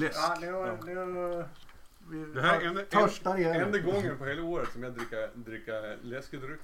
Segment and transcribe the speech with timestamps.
[0.00, 0.18] Läsk.
[0.18, 1.44] Ja, nu, nu,
[2.10, 6.60] vi Det här är enda, gången på hela året som jag dricker, dricker läskedryck.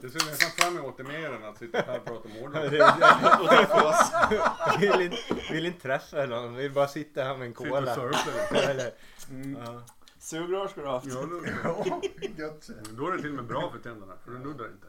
[0.00, 2.36] Det ser nästan fram emot det mer än att sitta här och prata om
[3.86, 4.12] oss.
[4.80, 5.16] Vill inte,
[5.52, 7.94] vill inte träffa någon, vill bara sitta här med en Sitta och cola.
[7.94, 8.90] surfa
[9.30, 9.56] Mm.
[9.64, 9.82] ja.
[10.18, 11.06] Sugrör ska du ha haft.
[11.06, 12.50] Ja, då, Ja,
[12.90, 14.86] då är det till och med bra för tänderna, för du nuddar inte.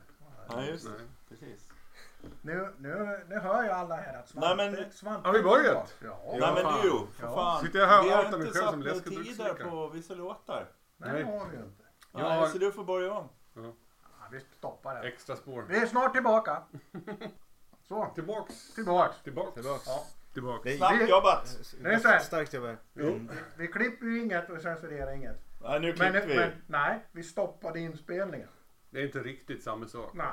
[0.49, 0.89] Ja, just det.
[0.91, 1.07] Nej.
[1.29, 1.66] Precis.
[2.41, 4.55] Nu, nu, nu hör ju alla här att Svante...
[4.55, 5.95] Nej, men- Svante Har vi börjat?
[6.03, 6.19] Ja.
[6.39, 6.81] Nej men fan.
[6.81, 7.35] du, för Ja.
[7.35, 7.65] fan.
[7.65, 9.69] Sitter jag här och vi har outar mig inte själv som satt några tider läskedrycksdrickare?
[9.69, 10.67] på vissa låtar.
[10.97, 11.23] Nej, Nej.
[11.23, 11.83] det har vi ju inte.
[12.13, 13.29] Jag Nej, har- så du får börja om.
[13.55, 13.73] Ja,
[14.31, 15.07] vi stoppar det.
[15.07, 15.65] Extra spår.
[15.69, 16.63] Vi är snart tillbaka.
[17.87, 18.73] Så, Tillbaks.
[18.75, 19.21] tillbaks.
[19.23, 19.53] Tillbaks.
[19.53, 19.83] Tillbaks.
[19.87, 20.03] Ja.
[20.33, 20.63] Tillbaks.
[20.63, 21.59] Det är Snabbt jobbat.
[21.81, 22.19] Det är så här.
[22.19, 22.75] Starkt jobbat.
[22.93, 25.37] Vi, vi klipper ju inget och censurerar inget.
[25.61, 26.35] Nej, nu Men, klippte vi.
[26.35, 28.49] men nej, vi stoppade inspelningen.
[28.89, 30.25] Det är inte riktigt samma sak Nej.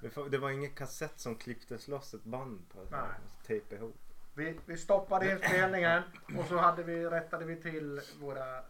[0.00, 2.78] Det får- Det var ingen kassett som klipptes loss ett band på.
[2.90, 3.00] Nej.
[3.46, 3.96] Tejpa ihop.
[4.34, 6.02] Vi, vi stoppade inspelningen
[6.38, 8.62] och så hade vi, rättade vi till våra,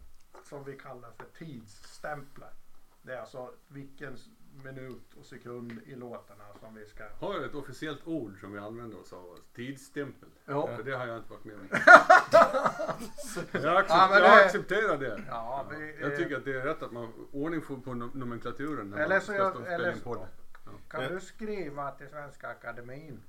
[0.45, 2.51] som vi kallar för tidsstämplar.
[3.03, 4.17] Det är alltså vilken
[4.64, 7.05] minut och sekund i låtarna som vi ska...
[7.20, 9.39] Har jag ett officiellt ord som vi använder oss av?
[9.55, 10.28] Tidsstämpel.
[10.45, 10.77] Ja.
[10.77, 11.69] För det har jag inte varit med om.
[13.53, 15.23] jag, accept, Ja, men jag det- accepterar det.
[15.28, 18.11] Ja, vi, Jag tycker att det är rätt att man får ordning på, på nom-
[18.14, 20.27] nomenklaturen när Eller man så ska jag- spela eller in så- podd.
[20.91, 23.20] Kan du skriva till Svenska Akademin?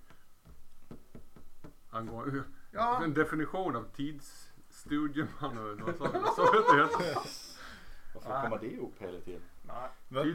[1.89, 3.03] Angående, Ja.
[3.03, 5.27] En definition av tidsstudium.
[5.41, 6.35] Och något sånt.
[6.35, 7.19] Så vet jag inte.
[8.13, 9.41] Varför kommer det ihop hela tiden?
[10.09, 10.27] Vad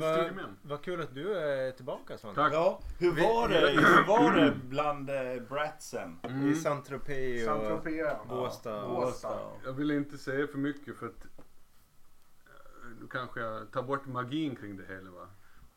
[0.62, 2.40] va, kul att du är tillbaka Svante.
[2.40, 2.52] Tack.
[2.52, 6.20] Ja, hur var det, hur var det bland eh, bratsen?
[6.22, 6.48] Mm.
[6.48, 7.96] I Saint-Tropez och Saint-Tropez.
[7.96, 8.24] ja.
[8.28, 8.88] Båstad.
[8.88, 9.38] Båstad.
[9.64, 14.56] Jag vill inte säga för mycket för att eh, nu kanske jag tar bort magin
[14.56, 15.28] kring det hela va.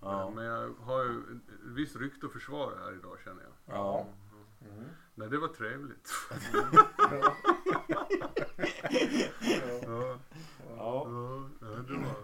[0.02, 0.31] Ja.
[0.36, 3.75] Men jag har ju ett visst rykte att försvara här idag känner jag.
[3.78, 4.05] Ja.
[5.16, 6.11] Nej det var trevligt.
[9.86, 10.17] ja,
[10.77, 11.08] Ja.
[11.61, 12.16] ja, det var.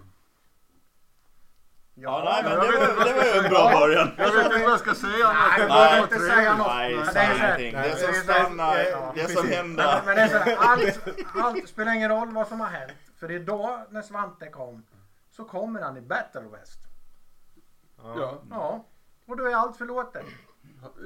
[1.98, 4.10] Ja, nej men jag det var, det var ju en bra början.
[4.18, 6.34] Jag vet inte vad jag ska säga Nej, det behöver inte trevligt.
[6.34, 6.68] säga något.
[6.68, 7.74] Nej, så här- ingenting.
[7.82, 10.02] Nej, Det som stannar, det som händer.
[10.06, 11.00] men det är så här, allt,
[11.36, 12.92] allt spelar ingen roll vad som har hänt.
[13.20, 14.84] För idag när Svante kom
[15.32, 16.80] så kommer han i Battle West.
[18.18, 18.86] Ja, Ja.
[19.28, 20.26] Och då är allt förlåtet.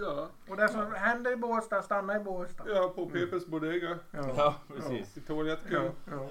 [0.02, 2.64] ja, Och det som händer i Båstad stannar i Båstad.
[2.68, 4.00] ja, på Pepes Bodega.
[4.12, 5.18] Ja, precis.
[5.18, 5.92] I toalettkön.
[6.12, 6.30] Ja.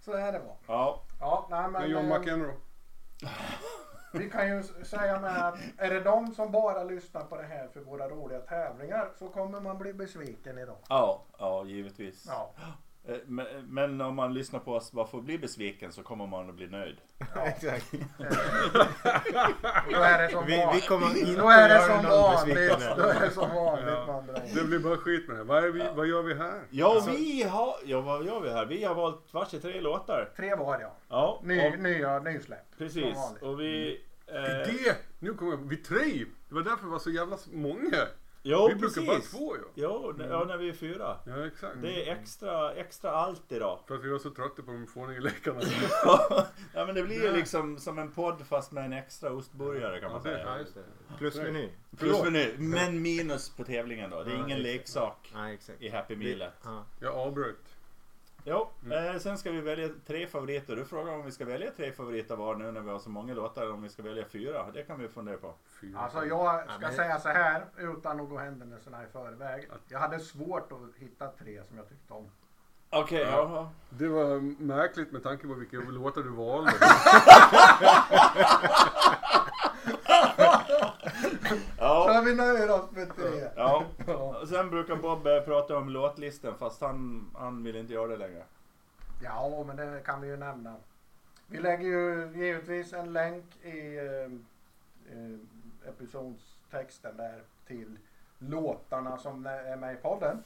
[0.00, 0.56] Så är det bara.
[0.66, 2.54] Ja, Ja, nej Med John men eh, McEnroe.
[4.12, 7.68] vi kan ju säga med att är det de som bara lyssnar på det här
[7.68, 10.76] för våra roliga tävlingar så kommer man bli besviken idag.
[10.88, 12.24] ja, ja givetvis.
[12.28, 12.50] Ja,
[13.26, 16.48] Men, men om man lyssnar på oss bara för att bli besviken så kommer man
[16.48, 16.96] att bli nöjd.
[17.44, 17.90] Exakt.
[19.90, 20.88] då är det som Vi, vi vanligt.
[20.88, 22.96] kommer inte Då är det som vanligt.
[22.96, 24.18] Då är det som vanligt med Ja.
[24.18, 24.40] andra ord.
[24.54, 25.44] Det blir bara skit med det.
[25.44, 26.62] Vad, är vi, vad gör vi här?
[26.70, 27.74] Ja, vi har...
[27.84, 28.66] Ja, vad gör vi här?
[28.66, 30.28] Vi har valt varsin tre låtar.
[30.36, 30.92] Tre var ja.
[31.08, 32.78] Ja, Ny, och, nya nysläpp.
[32.78, 33.16] Precis.
[33.16, 33.42] vanligt.
[33.42, 34.00] Och vi...
[34.26, 34.96] Eh, Det!
[35.18, 36.24] Nu kommer jag Vi tre!
[36.48, 38.06] Det var därför det var så jävla många.
[38.50, 39.30] Jo, vi brukar bara precis.
[39.30, 39.62] två ju.
[39.74, 41.16] Jo, n- ja, när vi är fyra.
[41.26, 41.76] Ja, exakt.
[41.82, 43.78] Det är extra, extra allt idag.
[43.88, 45.60] För att vi var så trötta på de fåniga lekarna.
[46.74, 50.10] ja, men det blir ju liksom som en podd fast med en extra ostburgare kan
[50.12, 50.30] man Ja,
[50.64, 50.64] säga.
[50.74, 50.82] Ja.
[51.18, 51.68] Plusmeny.
[51.98, 54.22] Plus meny, men minus på tävlingen då.
[54.22, 54.64] Det är Ja, ingen exakt.
[54.74, 55.82] leksak Nej, exakt.
[55.82, 56.52] i Happy Mealet.
[56.64, 56.84] Ja.
[57.00, 57.74] Jag avbröt.
[58.44, 60.76] Jo, eh, sen ska vi välja tre favoriter.
[60.76, 63.34] Du frågar om vi ska välja tre favoriter var nu när vi har så många
[63.34, 64.66] låtar om vi ska välja fyra.
[64.74, 65.54] Det kan vi fundera på.
[65.80, 65.98] Fyra.
[65.98, 69.68] Alltså jag ska men- säga så här utan att gå händelserna i förväg.
[69.88, 72.30] Jag hade svårt att hitta tre som jag tyckte om.
[72.90, 73.28] Okej, Ja.
[73.30, 73.68] jaha.
[73.90, 76.70] Det var märkligt med tanke på vilka låtar du valde.
[81.78, 82.22] Så Ja.
[82.24, 83.50] vi nöjer oss med tre.
[83.56, 83.84] ja.
[84.06, 84.14] Ja.
[84.40, 88.42] Och Sen brukar Bob prata om låtlistan fast han, han vill inte göra det längre.
[89.22, 90.74] Ja, men det kan vi ju nämna.
[91.46, 94.04] Vi lägger ju givetvis en länk i eh,
[95.12, 95.38] eh,
[95.88, 97.98] episodstexten där till
[98.38, 100.42] låtarna som är med i podden.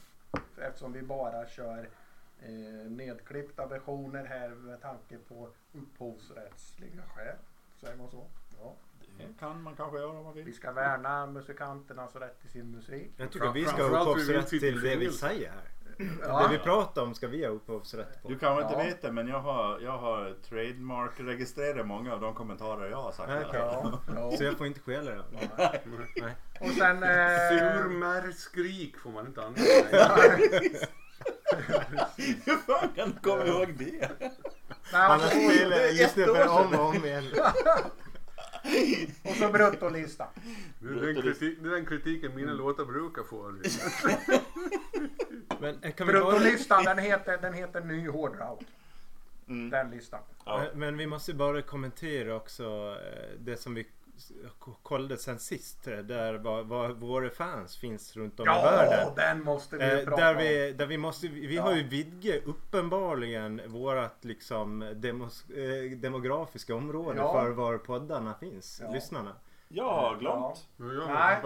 [0.57, 1.89] Eftersom vi bara kör
[2.41, 2.49] eh,
[2.91, 7.35] nedklippta versioner här med tanke på upphovsrättsliga skäl.
[7.81, 8.25] Säger man så?
[8.61, 8.73] Ja.
[9.17, 10.55] Det kan man kanske göra om man Vi vill.
[10.55, 13.11] ska värna musikanternas rätt till sin musik.
[13.17, 15.69] Jag tycker vi ska ha vi upphovsrätt till det vi säger här.
[16.27, 16.47] Ja.
[16.47, 18.27] Det vi pratar om ska vi ha upphovsrätt på.
[18.29, 18.83] Du kanske inte Ja.
[18.83, 23.31] vet det men jag har, jag har trademark-registrerat många av de kommentarer jag har sagt.
[23.47, 23.59] Okej.
[23.63, 24.31] Ja, ja.
[24.37, 25.23] Så jag får inte stjäla det?
[25.57, 26.35] Nej.
[26.59, 27.03] Och sen...
[27.03, 27.09] Eh,
[27.49, 30.15] Surmärskrik får man inte använda.
[32.45, 34.09] Hur fan kan du komma ihåg det?
[34.19, 34.29] nej,
[34.91, 37.23] Han har och, så, spelat just nu för om och om igen.
[39.23, 40.27] och så bruttolistan.
[40.79, 43.51] Det är den, kritik, det är den kritiken mina låtar brukar få.
[45.61, 46.23] Men eh, kan vi bara...
[46.31, 48.63] Bruttolistan den heter, den heter Ny hårdrock.
[49.47, 49.69] Mm.
[49.69, 50.19] Den listan.
[50.45, 50.63] Ja.
[50.73, 53.87] Men- vi måste bara kommentera också eh, det som vi
[54.83, 55.83] kollade sen sist.
[55.83, 59.13] Där var, var våra fans finns runt om i Ja, världen.
[59.15, 61.61] den måste vi Eh, prata där vi, där vi måste, vi Ja.
[61.63, 67.33] har ju vidgat uppenbarligen vårat liksom demos, eh, demografiska område Ja.
[67.33, 68.91] för var poddarna finns, Ja.
[68.91, 69.35] lyssnarna.
[69.67, 70.67] Jag har glömt.
[70.77, 71.37] Ja, jag Nej.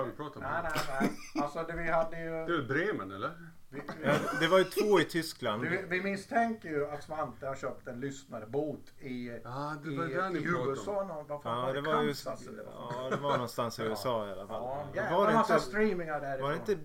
[0.42, 0.72] Nej, nej,
[1.02, 1.10] nej.
[1.44, 2.36] Alltså det, vi hade Det ju...
[2.36, 3.32] är väl Bremen eller?
[3.70, 5.62] Vi, Ja, det var ju två i Tyskland.
[5.62, 9.96] vi, vi misstänker ju att Svante har köpt en lyssnarbot i, Ja, det i,
[10.36, 10.44] i.
[10.72, 11.04] USA.
[11.04, 11.94] Någon, vad fan Ja, var det var.
[11.94, 12.44] Kansas?
[12.66, 14.88] Ja, det någonstans i USA i alla fall.
[14.94, 16.50] Ja, var, det massa inte, streamingar därifrån.
[16.50, 16.84] var det inte,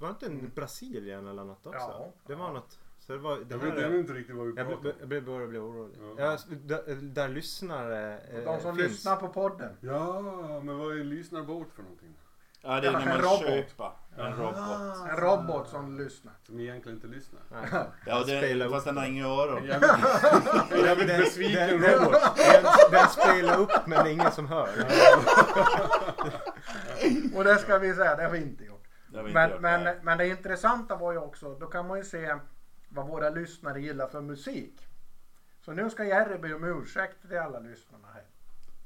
[0.00, 1.78] var det inte en Brasilien eller något också?
[1.78, 2.12] Ja.
[2.26, 2.78] Det var något.
[2.98, 4.92] Så det var, det Jag vet ännu inte riktigt vad vi pratar om.
[5.10, 5.96] jag börjar bli orolig.
[6.00, 6.14] Ja.
[6.18, 8.88] Ja, där, där lyssnare eh, De som finns.
[8.90, 9.76] lyssnar på podden.
[9.80, 10.20] Ja,
[10.64, 12.14] men vad är lyssnarbåt för någonting?
[12.64, 13.40] Ja, det är när en man robot.
[13.40, 14.56] köper en robot.
[15.10, 16.32] En robot som lyssnar.
[16.42, 17.40] Som egentligen inte lyssnar.
[18.06, 19.64] Ja, Spelar det, fast den har inga öron.
[20.84, 22.12] Jävligt Den- besviken den- robot.
[22.36, 24.68] Den, den spelar upp men det är ingen som hör.
[27.34, 28.84] Och det ska vi säga, det har vi inte gjort.
[29.08, 29.98] Det vi inte Men, gjort, men, nej.
[30.02, 32.34] men det intressanta var ju också, då kan man ju se
[32.88, 34.88] vad våra lyssnare gillar för musik.
[35.60, 38.22] Så nu ska Jerry be om ursäkt till alla lyssnarna här.
[38.22, 38.83] Ja, det var-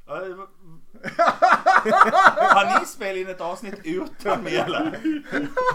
[2.55, 4.91] Har ni spelat in ett avsnitt utan mig eller?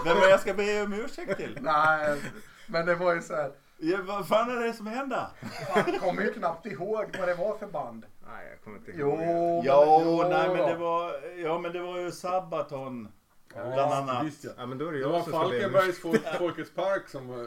[0.04, 1.58] Vem är det jag ska be om ursäkt till?
[1.60, 2.20] Nej,
[2.66, 3.52] men det var ju så här.
[3.78, 5.26] Ja, vad fan är det som händer?
[5.74, 8.06] Jag kommer ju knappt ihåg vad det var för band.
[8.26, 9.64] Nej, jag kommer inte Jo, ihåg.
[9.66, 11.12] Jo, nej men det var,
[11.44, 13.08] ja men det var ju Sabaton.
[13.54, 14.24] Bland annat.
[14.26, 14.50] Visst ja.
[14.58, 15.62] Ja, men då är det Det jag var som om ursäkt.
[15.62, 17.46] Falkenbergs Fol- Folkets Park som var...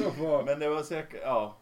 [0.12, 0.42] som var...
[0.42, 1.56] Men det var säkert, ja.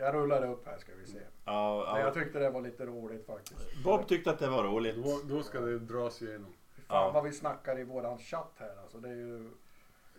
[0.00, 1.18] Jag rullar upp här ska vi se.
[1.44, 2.14] ja, Men jag ja.
[2.14, 3.84] tyckte det var lite roligt faktiskt.
[3.84, 4.96] Bob tyckte att det var roligt.
[4.96, 6.52] Då, då ska det dras igenom.
[6.88, 7.10] Fan Ja.
[7.14, 8.98] vad vi snackar i våran chatt här alltså.
[8.98, 9.50] Det är ju...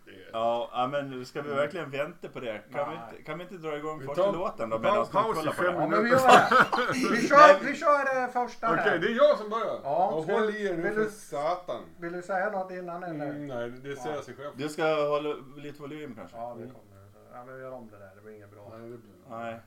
[0.06, 0.30] Det är...
[0.34, 2.62] Ja, ja, men ska vi verkligen vänta på det?
[2.74, 4.78] Kan, vi inte, kan vi inte dra igång Vi första låten då?
[4.78, 5.82] vi tar medan de paus i kollar på fem det?
[5.82, 6.28] Ja men vi minuter.
[6.30, 7.12] gör det.
[7.22, 8.98] Vi kör, vi kör eh, första Okej, här.
[9.00, 9.80] det är jag som börjar.
[9.84, 11.82] Ja, och ska- håll i er nu vill för du- satan.
[12.00, 13.26] Vill du säga något innan eller?
[13.26, 14.52] Mm, nej, det säger sig själv.
[14.56, 16.38] Du ska hålla lite volym kanske?
[16.38, 16.91] Ja det kommer.
[17.34, 18.12] Ja men vi gör om det där.
[18.16, 18.74] Det blir inget bra.
[18.78, 19.12] Nej, det blir...
[19.30, 19.60] Nej.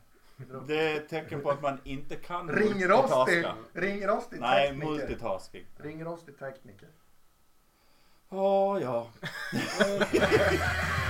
[0.66, 3.54] Det är ett tecken på att man inte kan Ringrostig, multitaska.
[3.72, 4.86] ringrostig Nej, tekniker.
[4.90, 5.66] multitasking.
[5.76, 6.88] Ringrostig tekniker.
[8.28, 9.06] Åh, ja.
[9.52, 9.98] Det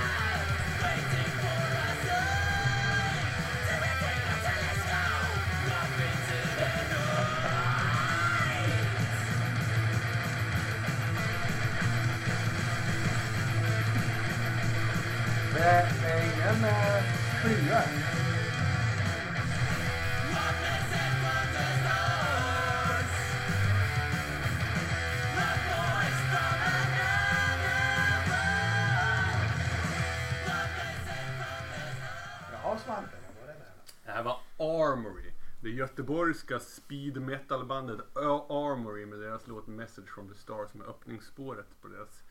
[35.74, 41.88] göteborgska speed metal bandet Armory med deras låt Message from the Stars är öppningsspåret på
[41.88, 42.22] deras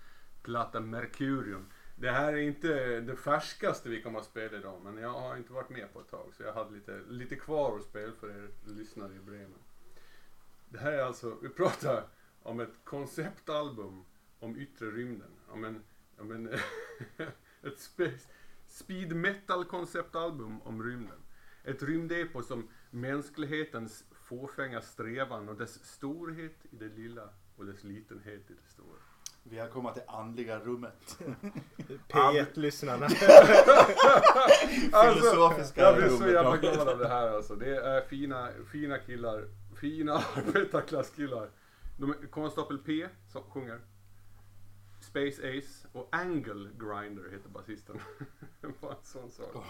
[0.42, 1.66] platta Mercurium.
[1.96, 5.54] Det här är inte det färskaste vi kommer att spela idag men jag har inte
[5.54, 8.50] varit med på ett tag så jag hade lite, lite kvar att spela för er
[8.66, 9.60] lyssnare i Bremen.
[10.70, 12.04] Det här är alltså, vi pratar
[12.44, 14.04] om ett konceptalbum
[14.40, 15.32] om yttre rymden.
[15.48, 15.84] Om en,
[16.20, 16.48] om en
[17.64, 18.30] ett space,
[18.68, 21.20] speed metal konceptalbum om rymden.
[21.64, 28.52] Ett rymdepos som mänsklighetens fåfänga strävan och dess storhet i det lilla och dess litenhet
[28.52, 29.00] i det stora.
[29.44, 31.20] Vi har kommit till andliga rummet.
[32.10, 33.10] P1-lyssnarna.
[35.14, 36.34] Filosofiska jag blir så rummet.
[36.34, 37.56] jävla glad av det här alltså.
[37.56, 39.46] Det är fina, fina killar.
[39.82, 41.50] Fina arbetarklasskillar.
[41.98, 43.80] De är Konstapel P som sjunger.
[45.14, 48.00] Space Ace och Angle Grinder heter basisten.
[48.82, 49.66] Bara en sån sak.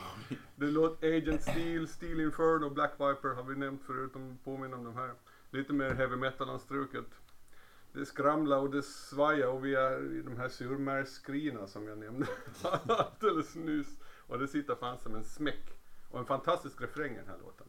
[0.55, 4.13] Det låter Agent Steel, Steel Inferno, Black Viper har vi nämnt förut.
[4.13, 5.13] De påminner om de här.
[5.49, 7.05] Lite mer heavy metal-anstruket.
[7.93, 12.27] Det skramlar och det svajar och vi är i de här surmärgsskrinar som jag nämnde
[12.87, 13.97] alldeles nyss.
[14.27, 15.79] Och det sitter fan som en smäck.
[16.09, 17.67] Och en fantastisk refräng i den här låten.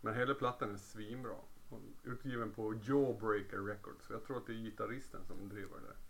[0.00, 1.36] Men hela plattan är svinbra.
[2.04, 4.10] Utgiven på Jawbreaker Records.
[4.10, 6.07] Jag tror att det är gitarristen som driver det.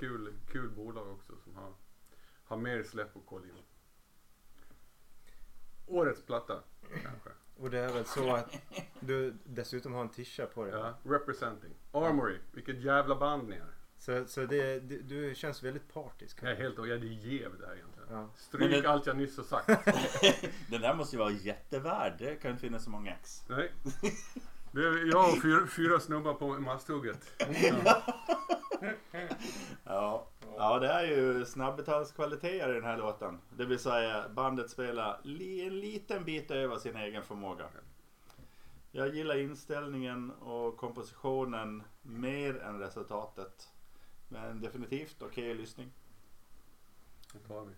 [0.00, 1.72] Kul, kul bolag också som har,
[2.44, 3.54] har mer släpp och koll in.
[5.86, 6.62] Årets platta
[7.02, 7.30] kanske.
[7.56, 8.56] Och det är väl så att
[9.00, 10.74] du dessutom har en tisha på dig.
[10.74, 11.74] Ja, representing.
[11.92, 13.74] Armory, vilket jävla band ni är.
[13.98, 16.42] Så, så det, det, du känns väldigt partisk.
[16.42, 18.08] Jag är helt och jag är jäv det här egentligen.
[18.10, 18.30] Ja.
[18.36, 19.66] Stryk det- allt jag nyss har sagt.
[20.70, 22.14] Den där måste ju vara jättevärd.
[22.18, 23.44] Det kan inte finnas så många ex.
[23.48, 23.72] Nej.
[24.72, 27.32] Det är jag och fyra, fyra snubbar på masthugget.
[29.84, 30.26] Ja.
[30.56, 33.38] ja, det är ju snabbmetallskvaliteter i den här låten.
[33.56, 37.64] Det vill säga bandet spelar li- en liten bit över sin egen förmåga.
[38.92, 43.68] Jag gillar inställningen och kompositionen mer än resultatet.
[44.28, 45.90] Men definitivt okej lyssning.
[47.32, 47.72] Det tar vi.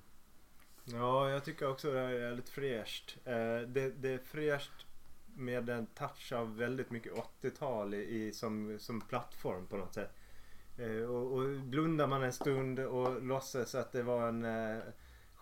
[0.96, 3.16] Ja, jag tycker också det här är lite fräscht.
[3.24, 3.34] Eh,
[3.66, 4.86] det, det är fräscht
[5.34, 10.10] med en touch av väldigt mycket 80-tal i, i, som, som plattform på något sätt.
[10.78, 14.82] Eh, och, och blundar man en stund och låtsas att det var en eh,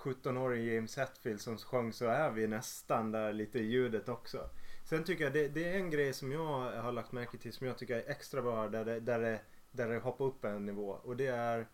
[0.00, 4.50] 17-årig James Hetfield som sjöng så är vi nästan där lite i ljudet också.
[4.84, 7.66] Sen tycker jag det, det är en grej som jag har lagt märke till som
[7.66, 9.40] jag tycker är extra bra där det, där det,
[9.72, 11.66] där det hoppar upp en nivå och det är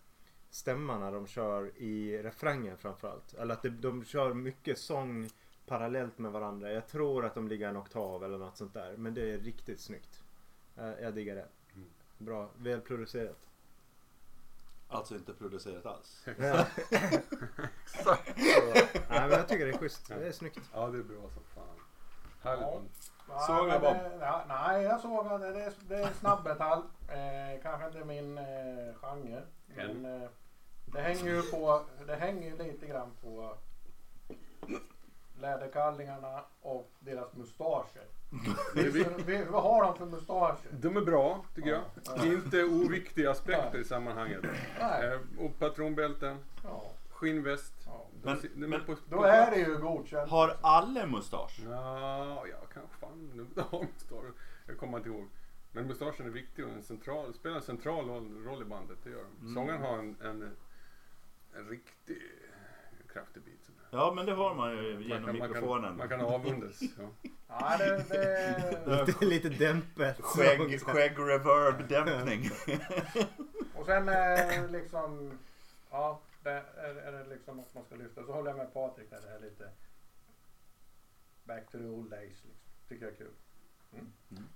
[0.50, 3.34] stämmarna de kör i refrängen framförallt.
[3.34, 5.28] Eller att de, de kör mycket sång
[5.66, 6.72] parallellt med varandra.
[6.72, 8.96] Jag tror att de ligger en oktav eller något sånt där.
[8.96, 10.22] Men det är riktigt snyggt.
[10.76, 11.46] Eh, Jag diggar det.
[11.74, 11.88] Mm.
[12.18, 13.38] Bra, välproducerat.
[14.88, 16.26] Alltså inte producerat alls.
[16.38, 16.66] Ja.
[17.84, 18.32] Exakt.
[19.08, 20.08] Nej men jag tycker det är schysst.
[20.08, 20.60] Det är snyggt.
[20.74, 21.80] Ja, det är bra som fan.
[22.42, 22.62] Härligt.
[22.62, 22.72] Ja.
[22.74, 22.88] man.
[23.28, 23.94] Ja, Sågar men Bob?
[23.96, 25.52] det- ja, nej, jag sågar det.
[25.52, 26.78] Det är, det är snabbmetall.
[27.08, 29.42] Eh, kanske inte min eh, genre.
[29.66, 30.28] Men eh,
[30.86, 33.56] det hänger ju på, det hänger ju lite grann på
[35.40, 38.06] läderkallingarna och deras mustascher.
[39.50, 40.68] Vad har de för mustascher?
[40.72, 41.82] De är bra, tycker jag.
[42.04, 42.24] Ja.
[42.26, 44.44] Inte oviktiga aspekter i sammanhanget.
[44.80, 45.06] Nej.
[45.06, 47.74] Eh, och patronbälten, Ja, skinnväst.
[47.86, 48.06] ja.
[48.22, 50.30] De, Men- de men- på, Då är det ju godkänt.
[50.30, 51.60] Har alla mustasch?
[51.70, 53.30] Ja, ja, kanske fan.
[53.34, 54.34] Nu har mustasch.
[54.66, 55.28] Jag kommer inte ihåg.
[55.72, 58.98] Men mustaschen är viktig och en central, spelar en central roll, roll i bandet.
[59.04, 59.40] Det gör de.
[59.40, 59.54] Mm.
[59.54, 60.56] Sångaren har en, en,
[61.56, 62.22] en riktig
[63.12, 63.65] kraftig bit.
[63.90, 65.96] Ja men det har man ju genom man, kan, mikrofonen.
[65.96, 66.80] man kan avundas.
[66.82, 67.08] Ja.
[67.48, 70.20] Ja, det, det, Lite, lite dämpet.
[70.20, 72.50] Skägg, skägg reverb dämpning.
[73.74, 75.38] och sen eh, liksom,
[75.90, 78.24] ja, det är, är det liksom något man ska lyfta.
[78.24, 79.70] Så håller jag med Patrik där det är lite
[81.44, 82.28] back to the old days.
[82.28, 82.50] Liksom.
[82.88, 83.32] Tycker jag är kul.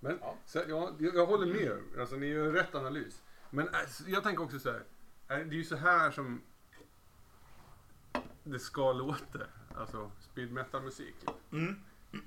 [0.00, 0.34] Men Ja.
[0.46, 2.00] så, ja, jag, jag håller med.
[2.00, 3.22] Alltså, ni gör rätt analys.
[3.50, 4.82] Men alltså, jag tänker också så här.
[5.28, 6.42] eh, Det är ju så här som
[8.44, 9.38] det ska låta.
[9.74, 11.14] Alltså speed metal musik.
[11.52, 11.76] Mm.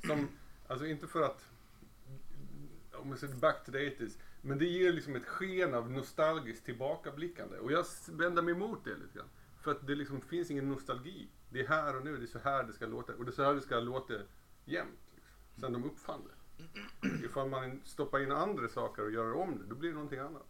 [0.06, 0.30] Som,
[0.68, 1.46] alltså inte för att,
[2.94, 4.18] om man säger back to the 80s.
[4.42, 7.58] Men det ger liksom ett sken av nostalgiskt tillbakablickande.
[7.58, 9.30] Och jag vänder mig emot det lite grann.
[9.62, 11.28] För att det liksom finns ingen nostalgi.
[11.50, 13.14] Det är här och nu, det är så här det ska låta.
[13.14, 14.14] Och det är så här det ska låta
[14.66, 14.90] jämt.
[15.16, 17.26] Liksom, sen de uppfann det.
[17.26, 20.48] Ifall man stoppar in andra saker och gör om det, då blir det någonting annat.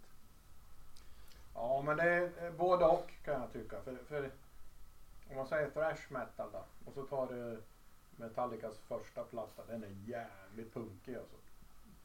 [1.53, 3.81] Ja, men det är både och kan jag tycka.
[3.81, 4.31] För, för
[5.33, 7.61] om man säger thrash metal då och så tar du
[8.15, 9.65] Metallicas första platta.
[9.67, 11.35] Den är jävligt punkig alltså.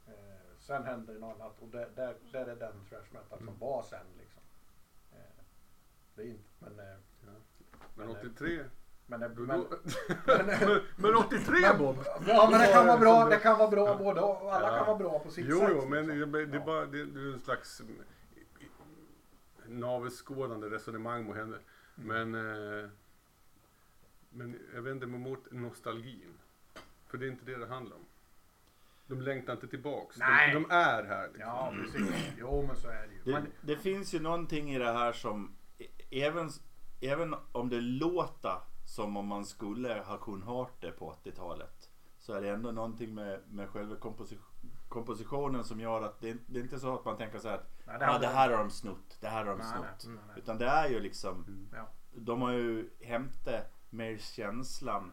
[0.06, 0.14] Eh,
[0.58, 3.58] sen händer det något annat och det, där, där är den thrash metal som Mm.
[3.61, 4.42] var sen liksom.
[5.12, 5.44] Eh,
[6.14, 6.85] det är inte, men, eh,
[7.25, 7.35] Men
[7.94, 8.64] Men, eh, 83...
[9.06, 9.47] men, det, men,
[10.26, 11.97] men, men, men 83 Bob!
[12.26, 13.97] Ja men det kan vara bra, det kan vara bra Ja.
[13.99, 14.54] både och.
[14.54, 14.76] Alla Ja.
[14.76, 15.68] kan vara bra på sitt Jo, sätt.
[15.73, 16.32] jo, men liksom.
[16.32, 16.66] det, det, är Ja.
[16.66, 18.02] bara, det, det är en slags mm,
[19.66, 21.58] navelskådande resonemang må hända.
[21.99, 22.30] Mm.
[22.30, 22.35] Men,
[22.85, 22.90] eh,
[24.30, 26.35] men jag vänder mig mot nostalgin.
[27.06, 28.04] För det är inte det det handlar om.
[29.06, 30.16] De längtar inte tillbaks.
[30.16, 30.54] De, Nej.
[30.54, 31.26] de är här.
[31.32, 31.40] Liksom.
[31.40, 32.14] Ja precis.
[32.38, 33.23] Jo men så är det ju.
[33.25, 35.87] Det, Men, det finns ju någonting i det här som e-
[36.26, 36.49] även,
[37.00, 42.40] även om det låter som om man skulle ha kunnat det på 80-talet så är
[42.40, 44.38] det ändå någonting med, med själva komposi-
[44.88, 47.70] kompositionen som gör att det, det är inte så att man tänker så här att
[47.87, 50.04] nej, ah, hade- det här har de snott, det här har de Nej, snott.
[50.04, 50.38] nej, nej, nej.
[50.38, 51.88] Utan det är ju liksom, Ja.
[52.14, 55.12] de har ju hämtat mer känslan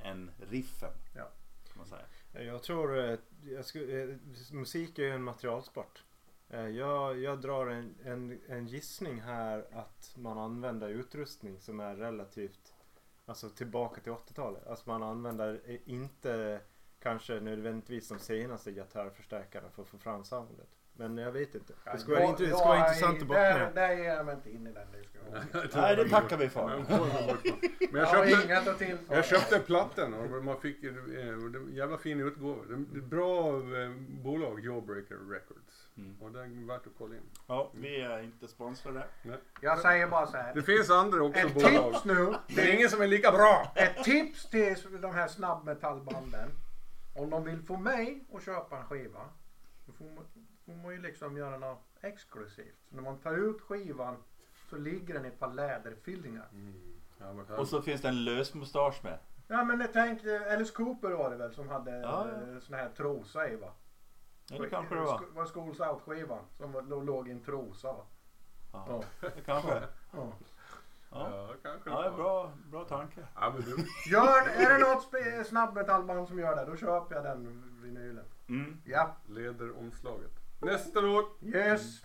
[0.00, 0.92] än riffen.
[1.14, 1.30] Ja.
[1.68, 2.44] Kan man säga.
[2.44, 4.16] Jag tror eh, jag skulle, eh,
[4.52, 6.04] musik är ju en materialsport.
[6.48, 11.96] Eh, Jag, jag drar en, en, en gissning här att man använder utrustning som är
[11.96, 12.72] relativt
[13.28, 14.66] Alltså tillbaka till 80-talet.
[14.66, 16.60] Alltså man använder inte
[16.98, 20.75] kanske nödvändigtvis de senaste gitarrförstärkarna för att få fram soundet.
[20.96, 21.72] Men jag vet inte.
[21.92, 24.04] Det skulle vara, Jag- int- det skulle vara är- intressant att där, bottna där ger
[24.14, 25.42] jag mig inte in i den diskussionen.
[25.74, 26.66] Nej, det tackar vi för.
[27.92, 30.90] Men jag köpte, jag köpte plattan och man fick eh,
[31.28, 32.62] en jävla fin utgåva.
[32.68, 35.86] Det är ett bra eh, bolag, Jawbreaker Records.
[35.96, 36.16] Mm.
[36.22, 37.20] Och det är värt att kolla in.
[37.46, 39.06] Ja, vi är inte sponsrade.
[39.60, 40.54] Jag säger bara så här.
[40.54, 41.92] Det finns andra också Ett bolag.
[41.92, 42.34] tips nu.
[42.48, 43.72] Det är ingen som är lika bra.
[43.74, 46.48] Ett tips till de här snabbmetallbanden.
[47.14, 49.20] Om de vill få mig att köpa en skiva.
[49.86, 50.24] Då får man,
[50.66, 52.76] får man ju liksom göra något exklusivt.
[52.88, 54.16] Så när man tar ut skivan
[54.70, 56.48] så ligger den i ett par läderfyllningar.
[57.18, 59.18] Ja, men Och så finns det en lös mustasch med.
[59.48, 62.74] Ja men jag tänk, eh, Alice Cooper var det väl som hade Ja, ja, sån
[62.74, 63.72] här trosa i va?
[64.50, 65.18] Ja, det kanske det var.
[65.18, 68.04] Sk- var Schools Out-skivan som var- låg- i en trosa va?
[68.72, 69.02] Ja, Ja.
[69.34, 69.82] det kanske.
[70.12, 70.32] ja.
[71.10, 71.90] Ja, Ja, kanske.
[71.90, 73.20] ja det är bra, bra tanke.
[73.34, 73.76] Ja, men du,
[74.10, 78.24] Gör, är det något snabbmetallband som gör det, då köper jag den vinylen.
[78.48, 78.80] Mm.
[78.84, 80.35] Ja, leder omslaget.
[80.60, 81.38] Nästa låt.
[81.42, 82.02] yes.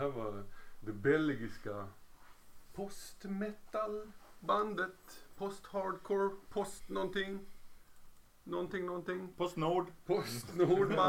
[0.00, 0.44] Här var
[0.80, 1.88] det belgiska
[2.74, 5.26] postmetal-bandet.
[5.36, 7.46] Post-hardcore, post någonting.
[8.44, 9.32] Någonting, någonting.
[9.36, 9.86] Postnord.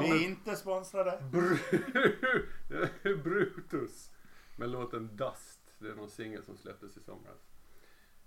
[0.04, 1.24] Vi är inte sponsrade.
[1.32, 4.12] Bru- Brutus.
[4.58, 5.62] Med låten Dust.
[5.80, 7.52] Det är någon singel som släpptes i somras.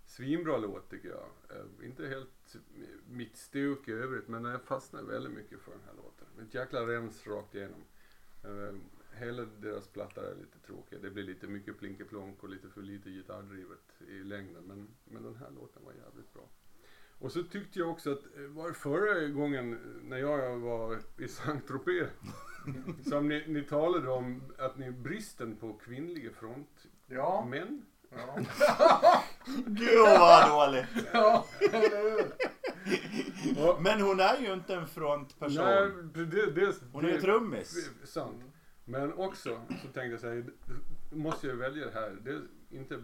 [0.07, 1.29] Svinbra låt tycker jag.
[1.59, 2.57] Eh, inte helt
[3.09, 6.27] mitt stuk i övrigt men jag fastnar väldigt mycket för den här låten.
[6.47, 7.85] Ett jäkla rens rakt igenom.
[9.15, 10.99] Eh, hela deras platta är lite tråkig.
[11.03, 14.63] Det blir lite mycket plinkeplonk och lite för lite gitarrdrivet i längden.
[14.65, 16.43] Men, men den här låten var jävligt bra.
[17.19, 22.09] Och så tyckte jag också att, eh, var förra gången när jag var i Saint-Tropez
[23.09, 26.33] som ni, ni talade om att ni bristen på kvinnliga Ja.
[26.41, 27.83] frontmän.
[28.11, 28.39] Ja.
[29.67, 31.07] Gud vad dåligt.
[31.13, 31.47] ja,
[33.81, 35.65] Men hon är ju inte en frontperson.
[35.65, 35.91] nej,
[36.27, 37.91] det, det, Hon är ju trummis.
[38.05, 38.43] Sant.
[38.85, 40.45] Men också så tänkte jag säga,
[41.11, 42.19] måste jag välja det här.
[42.23, 43.03] Det är inte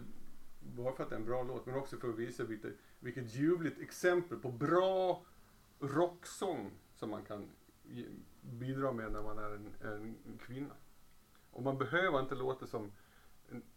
[0.59, 3.35] bara för att det är en bra låt men också för att visa vilket, vilket
[3.35, 5.23] ljuvligt exempel på bra
[5.79, 7.49] rocksång som man kan
[8.41, 10.73] bidra med när man är en, en kvinna.
[11.51, 12.91] Och man behöver inte låta som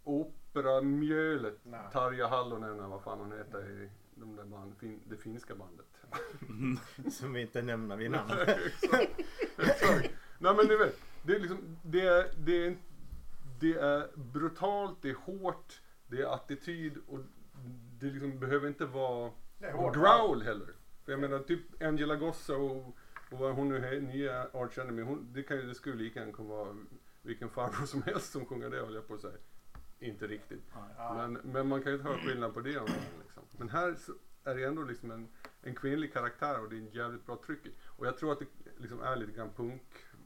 [0.04, 1.80] operamjölet Nej.
[1.92, 5.86] Tarja Hallonen eller vad fan hon heter i de där band, fin, det finska bandet.
[7.14, 8.30] Som vi inte nämner vid namn.
[8.46, 9.20] Exakt.
[9.58, 10.10] Exakt.
[10.38, 12.76] Nej men du vet, det är liksom, det det
[13.60, 17.18] det är brutalt, det är hårt, det är attityd och
[18.00, 19.30] det liksom behöver inte vara
[19.94, 20.68] growl heller.
[21.04, 22.86] För jag menar typ Angela Gossa och,
[23.30, 26.20] och vad hon nu är, nya Arch Enemy, hon, det, kan, ju- det skulle lika
[26.20, 26.76] gärna kunna vara
[27.22, 29.36] vilken farbror som helst som sjunger det höll jag på att säga.
[29.98, 30.62] Inte riktigt.
[31.16, 32.70] Men, men man kan ju inte höra skillnad på det.
[32.70, 33.42] Liksom.
[33.58, 33.96] Men här
[34.44, 35.28] är det ändå liksom en,
[35.62, 37.60] en kvinnlig karaktär och det är en jävligt bra tryck.
[37.86, 38.46] Och jag tror att det
[38.78, 39.50] liksom är lite grann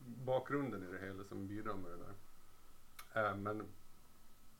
[0.08, 3.30] punk-bakgrunden i det hela som bidrar med det där.
[3.30, 3.62] Äh, men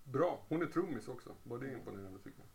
[0.04, 1.34] bra, hon är trummis också.
[1.42, 2.48] Var det imponerande tycker jag.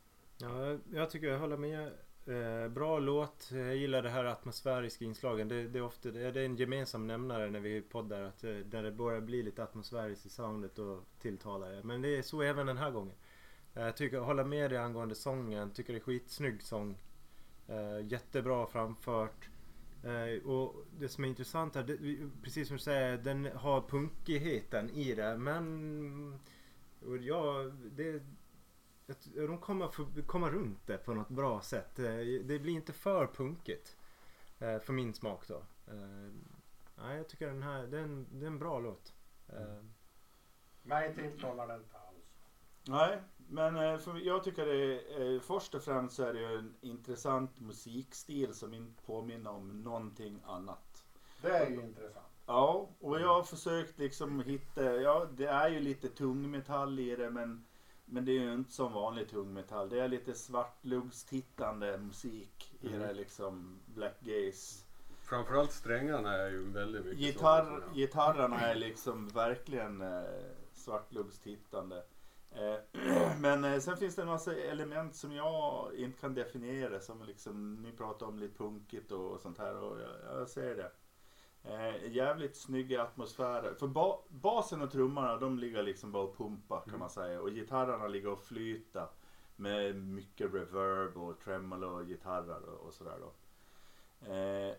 [0.49, 1.91] Ja, jag tycker jag håller med.
[2.25, 3.49] Eh, bra låt.
[3.51, 5.47] Jag gillar det här atmosfäriska inslagen.
[5.47, 8.21] Det, det, är ofta, det är en gemensam nämnare när vi poddar.
[8.21, 11.83] Att eh, när det börjar bli lite atmosfäriskt i soundet och tilltalar det.
[11.83, 13.15] Men det är så även den här gången.
[13.73, 15.71] Eh, Jag tycker jag håller med dig angående sången.
[15.71, 16.97] Tycker det är skitsnygg sång.
[17.67, 19.49] Eh, jättebra framfört.
[20.03, 21.97] Eh, och det som är intressant här, det,
[22.43, 25.37] precis som du säger, den har punkigheten i det.
[25.37, 26.39] Men
[27.05, 28.23] och ja, det,
[29.35, 31.99] de kommer få- komma runt det på något bra sätt.
[31.99, 33.97] Eh, Det blir inte för punkigt.
[34.59, 35.57] eh, För min smak då.
[35.87, 36.31] Eh,
[36.97, 39.13] Nej, jag tycker den här, det är en, det är en bra låt.
[39.49, 39.83] Eh,
[40.83, 42.25] Mig tilltalar det inte alls.
[42.87, 46.39] Nej, men eh, för jag tycker det är, eh, först och främst så är det
[46.39, 51.03] ju en intressant musikstil som inte påminner om någonting annat.
[51.41, 52.25] Det är ju intressant.
[52.45, 57.29] Ja, och jag har försökt liksom hitta, ja det är ju lite tungmetall i det
[57.29, 57.65] men,
[58.05, 59.89] men det är ju inte som vanlig tungmetall.
[59.89, 62.99] Det är lite svartluggstittande musik i Mm.
[62.99, 64.85] det liksom, black gaze.
[65.21, 70.23] Framförallt strängarna är ju väldigt mycket Gitarr, gitarrerna är liksom verkligen eh,
[70.73, 72.03] svartluggstittande.
[72.55, 72.75] Eh,
[73.39, 77.75] men eh, sen finns det en massa element som jag inte kan definiera som liksom,
[77.75, 80.91] ni pratar om lite punkigt och sånt här och jag, jag ser det.
[81.63, 83.73] Eh, jävligt snygga atmosfärer.
[83.73, 86.99] För ba basen och trummorna de ligger liksom bara och pumpar kan Mm.
[86.99, 87.41] man säga.
[87.41, 89.07] Och gitarrerna ligger och flyter.
[89.55, 93.33] Med mycket reverb och tremolo och gitarrer och, och sådär då.
[94.33, 94.75] Eh,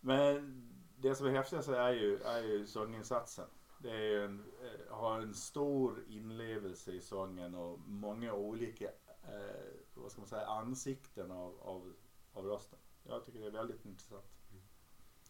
[0.00, 0.62] men
[0.96, 3.46] det som är häftigast är ju, är ju sånginsatsen.
[3.82, 8.84] Det en, eh, har en stor inlevelse i sången och många olika
[9.22, 11.92] eh, vad ska man säga, ansikten av, av,
[12.32, 12.78] av rösten.
[13.04, 14.24] Jag tycker det är väldigt intressant.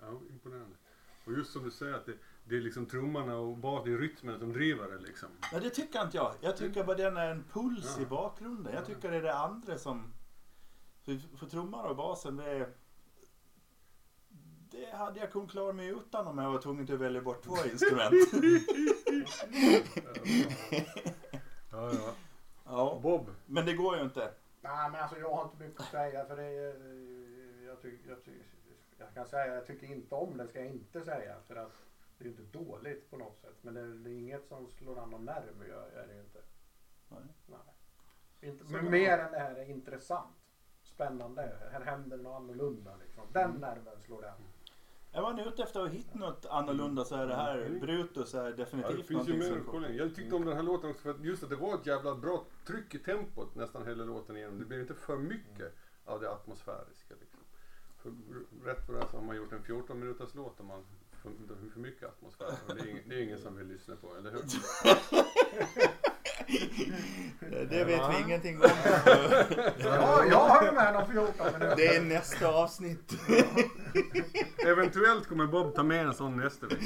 [0.00, 0.76] Ja, imponerande.
[1.26, 3.98] Och just som du säger att det, det är liksom trummorna och bara det är
[3.98, 5.28] rytmen som driver det liksom.
[5.52, 6.34] Nej det tycker inte jag.
[6.40, 8.02] Jag tycker bara den är en puls Ja.
[8.02, 8.74] i bakgrunden.
[8.74, 10.12] Jag tycker det är det andra som...
[11.02, 12.74] För, för trummor och basen det är...
[14.72, 17.56] Det hade jag kunnat klara mig utan om jag var tvungen att välja bort två
[17.72, 18.12] instrument.
[21.72, 22.14] Ja, ja.
[22.64, 23.00] ja.
[23.02, 23.30] Bob.
[23.46, 24.34] Men det går ju inte.
[24.60, 26.74] Nej men alltså jag har inte mycket att säga för det är,
[27.66, 28.46] jag, tycker, jag, tycker,
[28.98, 31.72] jag kan säga jag tycker inte om det ska jag inte säga för att
[32.18, 34.68] det är ju inte dåligt på något sätt men det är, det är inget som
[34.68, 35.62] slår an någon nerv
[35.96, 36.38] är det ju inte.
[37.08, 37.20] Nej.
[37.46, 38.50] Nej.
[38.50, 40.36] Inte, men mer än det här är intressant.
[40.82, 41.56] Spännande.
[41.72, 43.24] Här händer något annorlunda liksom.
[43.32, 44.34] Den nerven slår den.
[45.14, 47.80] Är man ute efter att hitta något annorlunda så är det här Mm.
[47.80, 49.96] Brutus är Ja, det definitivt finns ju mer som...
[49.96, 52.14] Jag tyckte om den här låten också för att just att det var ett jävla
[52.14, 54.58] bra tryck i tempot nästan hela låten igenom.
[54.58, 57.14] Det blev inte för mycket av det atmosfäriska.
[57.20, 57.40] Liksom.
[58.02, 58.10] För,
[58.64, 61.30] rätt vad det är så har man gjort en 14 minuters låt om man för,
[61.72, 62.52] för mycket atmosfär.
[62.66, 64.42] Det, är ingen, det är ingen som vill lyssna på, eller hur?
[67.70, 68.70] Det vet vi ingenting om.
[69.78, 71.76] Ja, jag har ju med de 14 minuter.
[71.76, 73.12] Det är nästa avsnitt.
[74.66, 76.82] Eventuellt kommer Bob ta med en sån nästa vecka.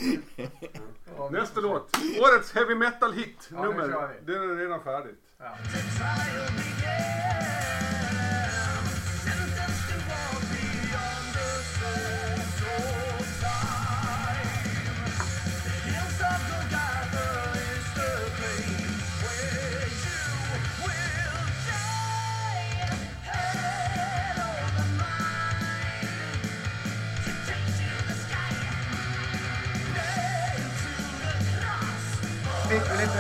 [1.30, 1.96] Nästa låt.
[2.20, 3.88] Årets heavy metal hit nummer.
[4.26, 5.20] Den är redan färdigt.
[5.38, 5.56] Ja.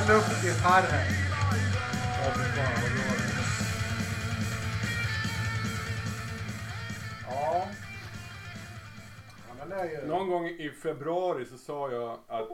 [0.06, 1.04] Vi lite luftgitarrer.
[2.22, 3.46] Ja, fy fan vad bra det är.
[7.26, 7.68] Ja.
[9.48, 10.06] Ja men det är ju...
[10.08, 12.48] Någon gång i februari så sa jag att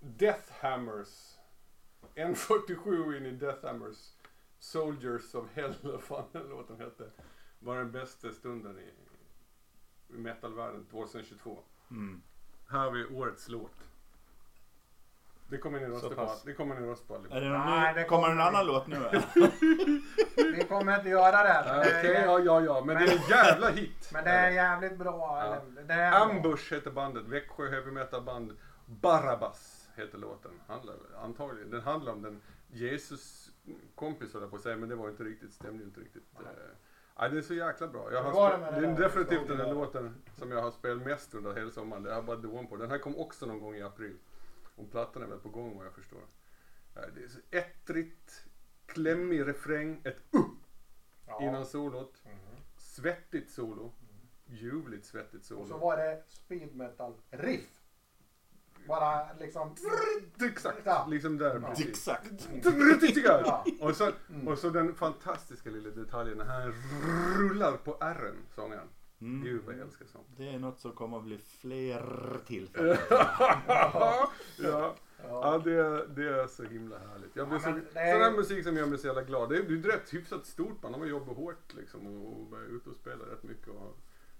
[0.00, 1.38] Death Hammers
[2.14, 4.12] N47 in i Death Hammers
[4.58, 7.10] Soldiers of Hell, vad fan den låten hette,
[7.58, 8.92] var den bästa stunden i,
[10.14, 11.58] i metalvärlden 2022.
[11.90, 12.22] Mm.
[12.68, 13.93] Här har vi årets låt.
[15.48, 16.30] Det kommer ni rösta på.
[16.44, 17.34] Det kommer ni rösta på.
[17.34, 18.00] Är det någon Nej, ny?
[18.00, 18.96] det Kommer kommer en annan låt nu?
[20.36, 21.64] Vi kommer inte göra det.
[21.66, 22.84] Men det Okej, ja, ja, ja.
[22.84, 24.10] Men det är en jävla hit.
[24.12, 25.38] men det är jävligt bra.
[25.40, 25.44] Ja.
[25.56, 26.18] eller- Det är bra.
[26.20, 27.24] Ambush heter bandet.
[27.26, 28.56] Växjö heavy metal band.
[28.86, 30.50] Barabbas heter låten.
[30.68, 31.70] Handlar, antagligen.
[31.70, 33.50] Den handlar om den Jesus
[33.94, 36.24] kompis höll jag på att säga, men det var inte riktigt, stämde ju inte riktigt.
[36.38, 36.46] Nej.
[36.46, 36.76] Eh,
[37.18, 38.12] Ja, det är så jäkla bra.
[38.12, 39.02] Jag har Hur var det spe- det det är där?
[39.02, 42.02] definitivt den här låten som jag har spelat mest under hela sommaren.
[42.02, 42.76] Det har bara Duon på.
[42.76, 44.16] Den här kom också någon gång i april.
[44.74, 46.20] Och plattan är väl på gång vad jag förstår.
[46.94, 48.46] Det är så ettrigt,
[48.86, 50.44] klämmig refräng, ett uh
[51.26, 51.42] Ja.
[51.42, 52.22] innan solot.
[52.24, 52.34] Mhm.
[52.76, 53.92] Svettigt solo.
[54.46, 55.78] Ljuvligt svettigt Och så solo.
[55.78, 57.80] var det speed metal riff.
[58.88, 59.74] Bara liksom...
[60.40, 61.06] Exakt, Ja.
[61.10, 61.68] liksom där Ja.
[61.68, 61.86] precis.
[61.88, 62.48] Exakt.
[63.24, 63.64] Ja.
[63.80, 64.48] Och så, Mm.
[64.48, 66.72] och så den fantastiska lilla detaljen när han
[67.38, 68.88] rullar på R'n, sångaren.
[69.24, 69.44] Mm.
[69.44, 70.26] Gud vad jag älskar sånt.
[70.36, 72.96] Det är något som kommer att bli fler tillfällen.
[73.10, 74.94] ja, ja
[75.28, 75.58] Ja.
[75.58, 77.36] det, det är så himla härligt.
[77.36, 79.48] Jag blir Ja, så, men sån här musik som gör mig så jävla glad.
[79.48, 80.94] Det är, det är ett hyfsat stort band.
[80.94, 83.92] De har jobbat hårt liksom och, och är ute och spelar rätt mycket och har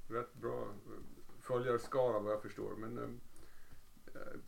[0.08, 2.76] rätt bra eh, följarskara vad jag förstår.
[2.76, 3.04] Men eh,
[4.14, 4.38] eh,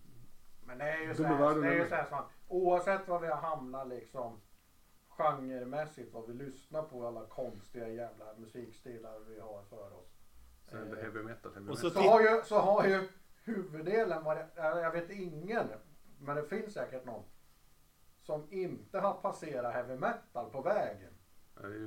[0.67, 2.31] Men det är ju De så är här, det är ju så här som att
[2.49, 4.41] oavsett vad vi har hamnat liksom
[5.09, 10.16] genremässigt vad vi lyssnar på alla konstiga jävla musikstilar vi har för oss.
[10.71, 11.53] Så är det Eh, heavy metal.
[11.55, 12.03] Heavy Och så metal.
[12.03, 13.09] Så har ju, så har ju
[13.45, 15.67] huvuddelen jag jag vet ingen,
[16.19, 17.25] men det finns säkert någon
[18.23, 21.13] som inte har passerat heavy metal på vägen.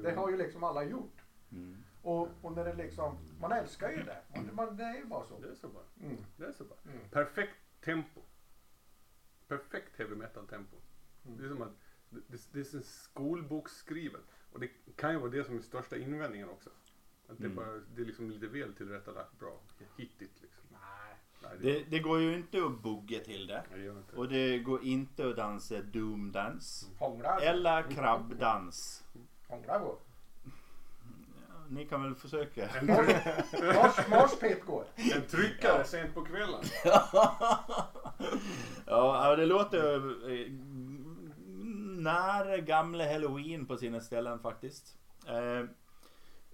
[0.03, 1.21] Det har ju liksom alla gjort.
[1.51, 1.77] Mm.
[2.01, 4.21] Och, och när det liksom, man älskar ju det.
[4.35, 5.39] Man, man, det är ju bara så.
[5.39, 5.83] Det är så bara.
[6.01, 6.17] Mm.
[6.37, 6.79] Det är så bara.
[6.85, 7.09] Mm.
[7.09, 8.21] Perfekt tempo.
[9.47, 10.77] Perfekt heavy metal tempo.
[11.25, 11.37] Mm.
[11.37, 11.73] Det är som att
[12.09, 14.21] det, det, är skolboksskrivet.
[14.51, 16.69] Och det kan ju vara det som är största invändningen också.
[17.29, 17.55] Att det, är Mm.
[17.55, 19.59] bara, det är liksom lite väl tillrättalagt bra.
[19.97, 20.63] Hittigt liksom.
[20.71, 20.79] Nej.
[21.43, 23.63] Nej, det, Det, det går ju inte att bugga till det.
[23.75, 24.15] det gör inte.
[24.15, 26.89] Och det går inte att dansa doomdans.
[27.41, 29.03] Eller krabbdans.
[29.47, 29.97] hånglar går.
[31.49, 32.67] Ja, ni kan väl försöka.
[32.67, 32.87] En,
[34.65, 34.85] går.
[35.15, 36.61] en tryckare sent på kvällen.
[38.85, 39.95] ja, det låter
[40.31, 40.51] eh,
[41.99, 44.97] nära gamla halloween på sina ställen faktiskt.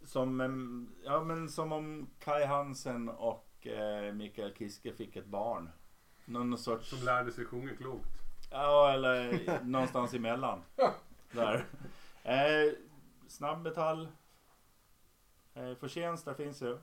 [0.05, 5.69] Som, ja, men som om Kai Hansen och eh, Mikael Kiske fick ett barn.
[6.25, 6.89] Någon sorts...
[6.89, 8.09] Som lärde sig sjunga klokt.
[8.51, 10.61] Ja, eller någonstans emellan.
[11.31, 11.65] Där.
[12.23, 12.73] Eh,
[13.27, 14.07] snabbmetall.
[15.53, 16.77] Eh, förtjänster finns ju.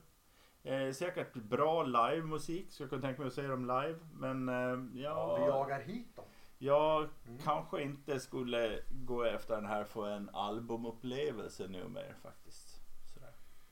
[0.63, 3.99] Eh, säkert bra livemusik, så jag kan tänka mig att se dem live.
[4.13, 6.25] Men eh, ja, Vi jagar hit dem.
[6.57, 7.37] jag Mm.
[7.43, 12.72] kanske inte skulle gå efter den här för en albumupplevelse nu mer faktiskt.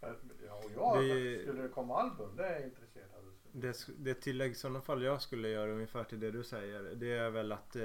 [0.02, 3.24] Ja, och jag, Det- skulle det komma album, det är jag intresserad av.
[3.54, 6.82] Det, det tillägg i sådana fall jag skulle göra ungefär till det du säger.
[6.96, 7.84] Det är väl att eh,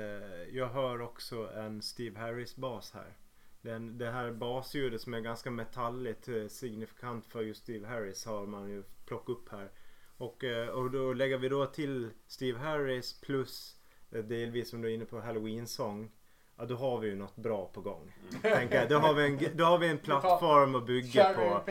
[0.52, 3.16] jag hör också en Steve Harris bas här.
[3.62, 8.46] Den, det här basljudet som är ganska metalligt eh, signifikant för just Steve Harris har
[8.46, 9.70] man ju plockat upp här.
[10.16, 13.76] Och, eh, och då lägger vi då till Steve Harris plus
[14.10, 16.12] eh, delvis som du är inne på Halloween-sång.
[16.58, 18.12] Ja då har vi ju något bra på gång.
[18.42, 18.88] Tänker jag.
[18.88, 21.70] Då, har vi en, då har vi en plattform att bygga på.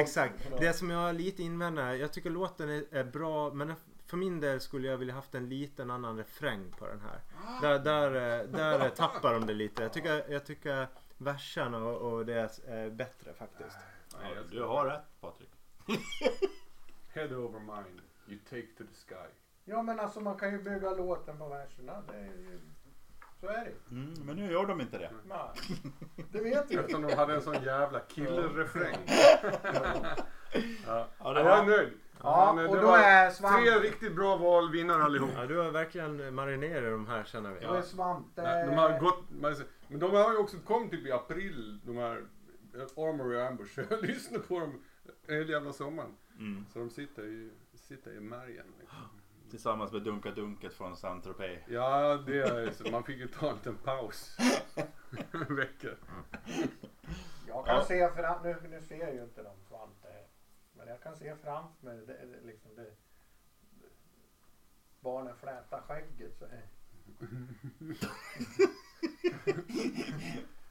[0.00, 0.34] Exakt.
[0.58, 3.74] Det som jag lite invänder, jag tycker låten är, är bra men
[4.06, 7.20] för min del skulle jag vilja haft en liten annan refräng på den här.
[7.62, 8.10] Där, där,
[8.46, 9.82] där tappar de det lite.
[9.82, 10.86] Jag tycker, jag tycker
[11.18, 12.34] verserna och, och det
[12.66, 13.76] är bättre faktiskt.
[14.22, 15.50] Nej, Ja, du har rätt Patrik.
[17.14, 19.30] Head over mind, you take to the sky.
[19.64, 22.02] Ja men alltså man kan ju bygga låten på verserna.
[22.08, 22.60] Det är ju...
[23.40, 25.10] Så är det Mm, men nu gör de inte det.
[25.24, 25.38] Nej.
[26.32, 26.76] Det vet vi.
[26.76, 28.96] Eftersom de hade en sån jävla killrefräng.
[30.86, 31.08] ja.
[31.18, 31.92] Ja, det jag är nöjd.
[32.22, 33.70] Ja, Men, och då är Svante...
[33.70, 35.30] Tre riktigt bra val, vinnare allihop.
[35.34, 37.66] Ja, du har verkligen marinerat de här känner vi.
[37.66, 38.42] Då är Svante...
[38.42, 39.54] Nej, De har gått, men
[39.88, 42.16] de har ju också kommit typ i april, de här
[42.74, 43.78] eh, Armory och Ambush.
[43.90, 44.82] Jag lyssnar på dem
[45.28, 46.16] hela jävla sommaren.
[46.38, 46.64] Mm.
[46.72, 48.66] Så de sitter i, sitter i märgen.
[48.80, 48.98] Liksom.
[49.50, 51.62] Tillsammans med Dunka Dunket från Saint Tropez.
[51.68, 52.90] Ja, det är så.
[52.90, 54.36] Man fick ju ta en liten paus.
[55.32, 55.88] En vecka.
[57.46, 57.84] Jag kan Ja.
[57.84, 58.42] se fram...
[58.42, 60.24] Nu, nu ser jag ju inte de Svante.
[60.72, 62.90] Men jag kan se framför mig det, det, liksom det...
[65.00, 66.62] Barnen flätar skägget så här.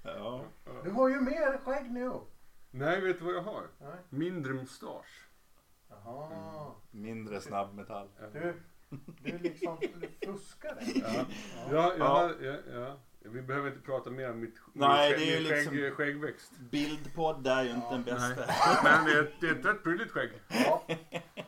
[0.04, 0.46] Ja.
[0.84, 2.12] Du har ju mer skägg nu.
[2.72, 3.68] Nej, vet du vad jag har?
[3.80, 3.96] Nej.
[4.10, 5.25] Mindre mustasch.
[5.90, 6.72] Jaha.
[6.92, 8.08] Mindre snabbmetall.
[8.34, 8.54] Du,
[9.22, 10.78] du liksom du fuskar.
[10.96, 11.26] Ja,
[11.72, 12.98] ja, ja, ja, ja.
[13.28, 16.52] Vi behöver inte prata mer om mitt Nej, min det är ju skägg, liksom- skäggväxt.
[16.60, 18.44] Bildpodd är ju inte den bästa.
[18.84, 20.30] Men det är, ett- det är ett rätt prydligt skägg.
[20.48, 20.84] Ja.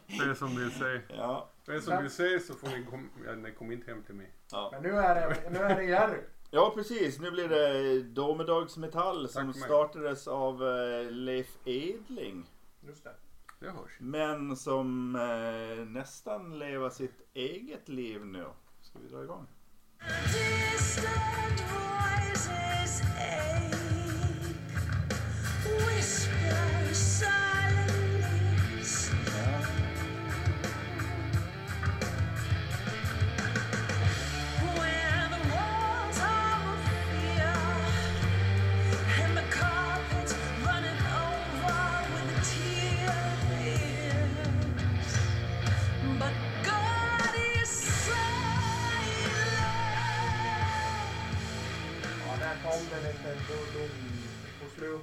[0.08, 1.02] Det är som vill säga.
[1.10, 1.50] Ja.
[1.66, 4.16] Det är som vill säga så får ni kom, ja, ni kom inte hem till
[4.16, 4.32] mig.
[4.52, 4.70] Ja.
[4.74, 6.20] Men nu är det, nu är det Jerry.
[6.52, 7.20] ja, precis.
[7.20, 12.46] Nu blir det Domedagsmetall som startades av eh, Leif Edling.
[12.88, 13.14] Just det.
[13.60, 13.92] Det hörs.
[14.00, 18.46] Men som eh, nästan lever sitt eget liv nu.
[18.82, 19.48] Ska vi dra igång?
[20.26, 23.78] Distant voices ache,
[25.64, 27.47] whisper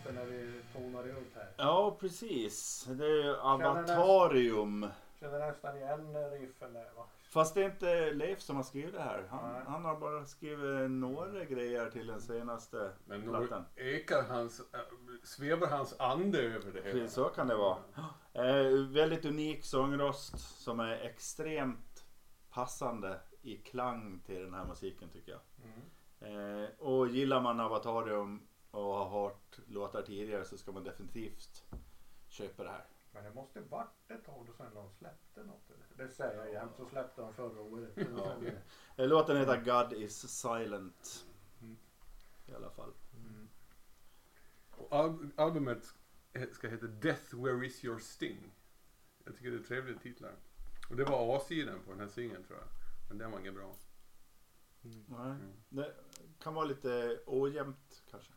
[0.04, 1.48] slutet när vi tonade ut här.
[1.56, 2.84] Ja, precis.
[2.90, 4.86] Det är ju Avatarium.
[5.20, 7.06] Känner nästan igen riffen där va?
[7.28, 9.26] Fast det är inte Leif som har skrivit det här.
[9.30, 13.64] Han, han har bara skrivit några grejer till den senaste Men nog plattan.
[13.76, 14.80] ekar hans, äh,
[15.22, 16.92] svävar hans ande över det hela.
[16.92, 17.78] Precis, så kan det vara.
[18.32, 22.04] Eh, väldigt unik sångröst som är extremt
[22.50, 25.40] passande i klang till den här musiken tycker jag.
[25.64, 26.62] Mm.
[26.62, 28.40] Eh, och gillar man Avatarium
[28.74, 31.64] och har hört låtar tidigare så ska man definitivt
[32.28, 32.86] köpa det här.
[33.12, 35.70] Men det måste varit ett tag sedan de släppte något.
[35.70, 36.04] eller?
[36.06, 37.92] Det säger jag jämt, så släppte de förra året.
[37.96, 38.36] Ja.
[38.96, 41.26] Eh, Låten heter God is silent.
[41.60, 41.76] Mm.
[42.46, 42.92] I alla fall.
[44.70, 45.84] Och al- albumet
[46.52, 48.54] ska heta Death Where Is Your Sting.
[49.24, 50.34] Jag tycker det är trevliga titlar.
[50.90, 52.68] Och det var A-sidan på den här singeln tror jag.
[53.08, 53.74] Men den var inget bra.
[55.08, 55.36] Nej.
[55.68, 55.94] Det
[56.40, 58.32] kan vara lite ojämnt kanske.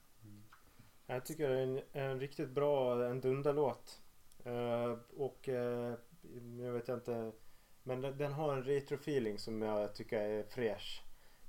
[1.10, 4.02] Jag tycker det är en, en riktigt bra, en dunderlåt.
[4.46, 5.93] Uh, och uh,
[6.62, 7.32] jag vet inte.
[7.84, 11.04] Men den, den har en retro-feeling som jag tycker är fräsch.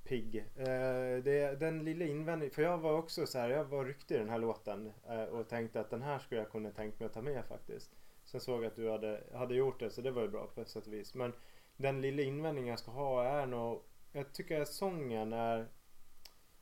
[0.05, 0.37] Pigg.
[0.59, 4.19] Uh, det, den lilla invändningen, för jag var också så här, jag var ryckt i
[4.19, 4.93] den här låten.
[5.11, 7.91] uh, och tänkte att den här skulle jag kunna tänkt mig att ta med faktiskt.
[8.25, 10.61] Sen såg jag att du hade, hade gjort det så det var ju bra på
[10.61, 11.15] ett sätt och vis.
[11.15, 11.33] Men
[11.77, 15.69] den lilla invändningen jag ska ha är nog, jag tycker att sången är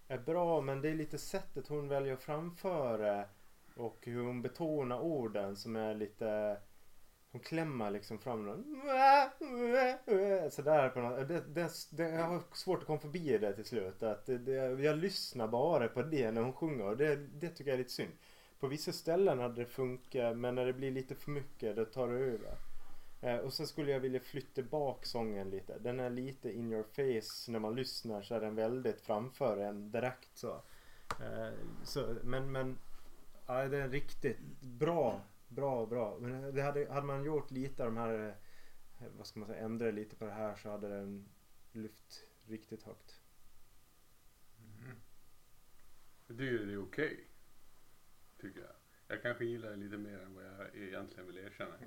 [0.09, 3.25] är bra men det är lite sättet hon väljer att framföra
[3.77, 6.57] och hur hon betonar orden som är lite
[7.37, 8.65] hon klämmer liksom fram den.
[10.51, 11.29] sådär på något.
[11.29, 14.03] Det, det, det, jag har svårt att komma förbi det till slut.
[14.03, 17.71] Att det, det, jag lyssnar bara på det när hon sjunger och det, det tycker
[17.71, 18.13] jag är lite synd.
[18.61, 22.09] på vissa ställen hade det funkat men när det blir lite för mycket då tar
[22.09, 22.57] det över.
[23.21, 25.79] Eh, och sen skulle jag vilja flytta bak sången lite.
[25.79, 29.91] Den är lite in your face när man lyssnar så är den väldigt framför en
[29.91, 30.63] direkt så.
[31.21, 31.53] Eh,
[31.85, 32.79] så men men
[33.47, 36.19] ja, det är riktigt bra, bra, bra.
[36.21, 38.29] Men det hade, hade man gjort lite av de här,
[38.99, 41.29] eh, vad ska man säga, ändra lite på det här så hade den
[41.73, 43.21] lyft riktigt högt.
[44.59, 44.97] Mm.
[46.27, 47.29] Det är ju det är okej.
[48.41, 48.76] Tycker jag.
[49.09, 51.75] Jag kanske gillar det lite mer än vad jag egentligen vill erkänna.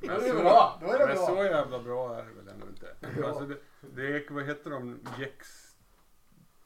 [0.00, 1.26] Är det bra, då är det men bra.
[1.26, 2.96] så jävla bra är det väl ändå inte.
[3.26, 3.58] Alltså det,
[3.94, 5.00] det är, vad heter de?
[5.18, 5.66] Jex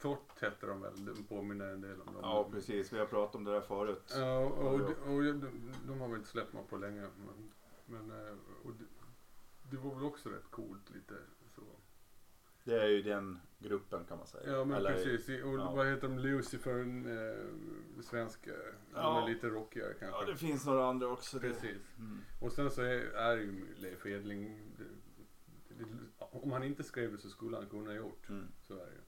[0.00, 1.04] Tott heter de väl?
[1.04, 2.22] De påminner en del om dem.
[2.22, 2.92] Ja, precis.
[2.92, 4.12] Vi har pratat om det där förut.
[4.16, 7.00] Ja, och, och, och de, de har väl inte släppt något på länge.
[7.00, 7.52] Men,
[7.86, 8.84] men eh, och det,
[9.70, 11.39] det var väl också rätt coolt lite så.
[12.64, 14.52] Det är ju den gruppen kan man säga.
[14.52, 15.28] Ja men Eller- precis.
[15.44, 15.72] Och ja.
[15.74, 16.18] vad heter de?
[16.18, 18.50] Lucifer, eh, svenska.
[18.50, 18.56] De
[18.94, 19.22] Ja.
[19.24, 20.20] är lite rockigare kanske.
[20.20, 21.38] Ja, det finns några andra också.
[21.38, 21.48] Det.
[21.48, 21.96] Precis.
[21.98, 22.18] Mm.
[22.40, 24.84] Och sen så är, är ju Leif Edling, det,
[25.84, 25.84] det,
[26.18, 28.28] om han inte skrev det så skulle han kunna gjort.
[28.28, 28.46] Mm.
[28.60, 29.00] Så är det ju.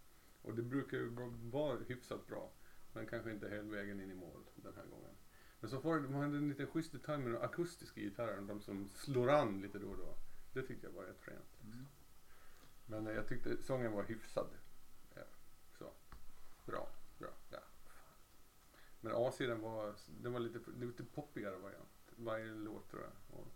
[0.43, 1.09] Och det brukar ju
[1.51, 2.51] vara- hyfsat bra.
[2.93, 5.15] Men kanske inte hela vägen in i mål den här gången.
[5.61, 8.89] Men så får de hade en liten schysst detalj med de akustiska gitarrerna, de som
[8.89, 10.15] slår an lite då och då.
[10.53, 11.59] Det tyckte jag var rätt fränt.
[11.65, 11.87] Mm.
[12.87, 14.49] Men eh, jag tyckte sången var hyfsad.
[15.15, 15.23] Ja,
[15.79, 15.91] så.
[16.65, 17.31] Bra, bra.
[17.51, 17.59] Ja.
[19.01, 22.13] Men A-sidan var, den var lite, lite poppigare variant.
[22.17, 23.39] Varje låt tror jag.
[23.39, 23.47] Och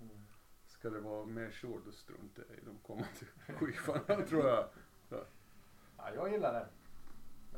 [0.66, 4.68] ska det vara mer short då struntar jag i de kommande skivorna tror jag.
[5.96, 6.68] Ja, jag gillar det.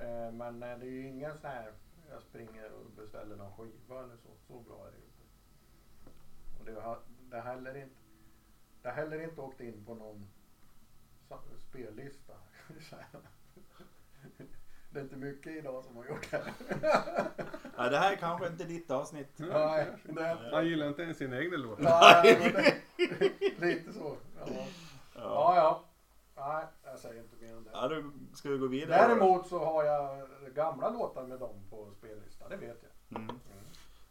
[0.02, 1.72] Eh, men eh, det är ju ingen sån här,
[2.11, 4.28] jag springer och beställer någon skiva eller så.
[4.46, 5.24] Så bra är det inte.
[6.59, 6.98] Och det har,
[7.31, 8.00] det heller inte,
[8.83, 10.28] det har heller inte åkt in på någon
[11.69, 12.33] spellista.
[14.91, 16.55] Det är inte mycket idag som har gjort det.
[17.77, 19.33] Ja, det här är kanske inte ditt avsnitt.
[19.37, 22.23] Nej, det, Han gillar inte ens sina egna låtar.
[22.23, 22.83] nej,
[23.59, 24.17] lite så.
[24.38, 24.47] Ja.
[24.47, 24.67] Ja.
[25.14, 25.85] ja, ja.
[26.37, 27.71] Nej, jag säger inte mer om det.
[27.73, 29.09] Ja, då ska vi gå vidare.
[29.09, 33.21] Däremot så har jag gamla låtar med dem på spellistan, det vet jag.
[33.21, 33.38] Mm.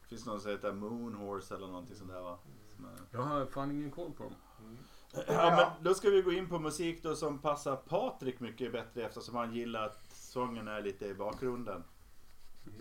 [0.02, 2.38] Finns det någon som heter Moonhorse eller någonting sånt där va?
[2.76, 2.92] Som är...
[3.12, 4.34] Jag har fan ingen koll på dem.
[5.28, 9.06] Ja, men då ska vi gå in på musik då som passar Patrik mycket bättre
[9.06, 11.84] eftersom han gillar att sången är lite i bakgrunden.
[12.66, 12.72] Och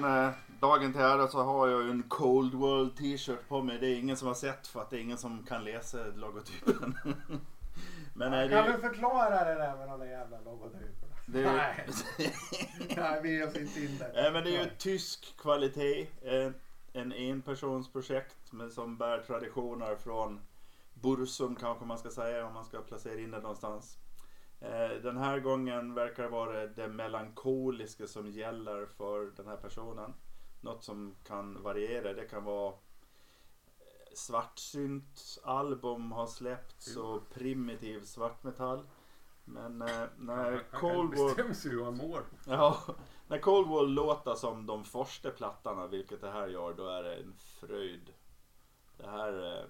[0.00, 0.30] från eh,
[0.60, 3.78] dagen till ära så har jag ju en Cold World t-shirt på mig.
[3.78, 6.98] Det är ingen som har sett för att det är ingen som kan läsa logotypen.
[8.14, 11.14] Men är kan det du förklara det där med de där jävla logotyperna?
[11.26, 11.86] Det är- Nej.
[12.96, 14.10] Nej, vi ger oss inte in där.
[14.14, 16.06] Nej, men det är ju tysk kvalitet.
[16.22, 16.50] eh,
[16.92, 18.36] En enpersonsprojekt
[18.74, 20.40] som bär traditioner från
[20.94, 23.98] Bursum kanske man ska säga om man ska placera in det någonstans.
[24.60, 30.14] Eh, Den här gången verkar det vara det melankoliska som gäller för den här personen.
[30.60, 32.12] Något som kan variera.
[32.12, 38.86] Det kan vara eh, svartsynt album har släppts och primitiv svartmetall.
[39.44, 41.26] Men eh, när Cold War...
[41.26, 42.22] bestämmer sig hur han mår.
[42.46, 42.78] Ja,
[43.28, 47.14] när Cold War låter som de första plattorna, vilket det här gör, då är det
[47.16, 48.12] en fröjd.
[48.96, 49.64] Det här, eh,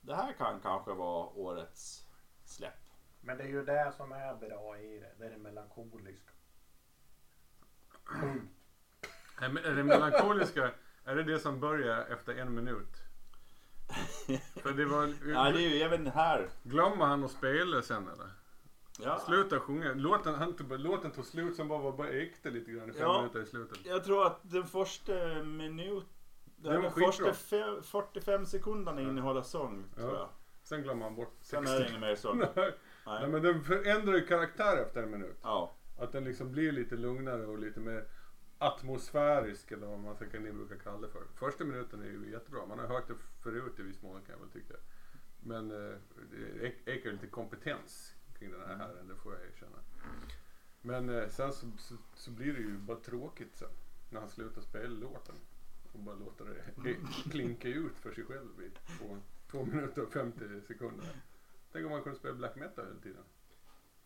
[0.00, 2.06] det här kan kanske vara årets
[2.44, 2.89] släpp.
[3.20, 5.12] Men det är ju det som är bra i det.
[5.18, 6.30] Det är det melankoliska.
[8.20, 8.52] Punkt.
[9.40, 10.70] Är det melankoliska,
[11.04, 12.96] är det det som börjar efter en minut?
[14.62, 15.06] För det var...
[15.32, 16.48] Ja, det är ju även här.
[16.62, 18.30] Glömmer han att spela sen eller?
[19.02, 19.92] Ja, Sluta sjunga.
[19.94, 23.18] Låten, han låten tog slut sen bara, bara ekte lite grann i fem Ja.
[23.20, 23.78] minuter i slutet.
[23.84, 25.12] jag tror att den första
[25.44, 26.04] minut...
[26.56, 30.16] Den var första fe- 45 sekunderna innehåller sång, tror Ja.
[30.18, 30.28] jag.
[30.62, 32.42] Sen glömmer han bort Sen är det ingen mer sång.
[33.06, 33.28] Nej.
[33.28, 35.36] Men den förändrar ju karaktär efter en minut.
[35.42, 35.76] Ja.
[35.98, 38.04] Att den liksom blir lite lugnare och lite mer
[38.58, 41.22] atmosfärisk eller vad man ska ni brukar kalla det för.
[41.34, 42.66] Första minuten är ju jättebra.
[42.66, 44.74] Man har hört det förut i viss mån kan jag väl tycka.
[45.40, 45.96] Men eh,
[46.30, 49.78] det ek- ekar lite kompetens kring den här herren, det får jag erkänna.
[50.82, 53.68] Men eh, sen så, så, så blir det ju bara tråkigt sen.
[54.10, 55.34] När han slutar spela låten.
[55.92, 56.94] Och bara låter det
[57.30, 59.18] klinka ut för sig själv i två,
[59.50, 61.06] två minuter och 50 sekunder.
[61.72, 63.22] Tänk om man kunde spela black metal hela tiden.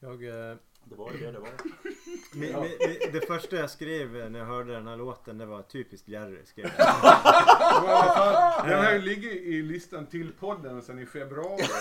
[0.00, 1.50] Jag, eh, Det var ju det det var.
[2.34, 5.62] mi, mi, mi, det första jag skrev när jag hörde den här låten det var
[5.62, 6.44] typiskt Jerry.
[6.44, 6.86] Skrev jag.
[7.82, 11.62] Men vad fan, Den har ju ligger i listan till podden sedan i februari.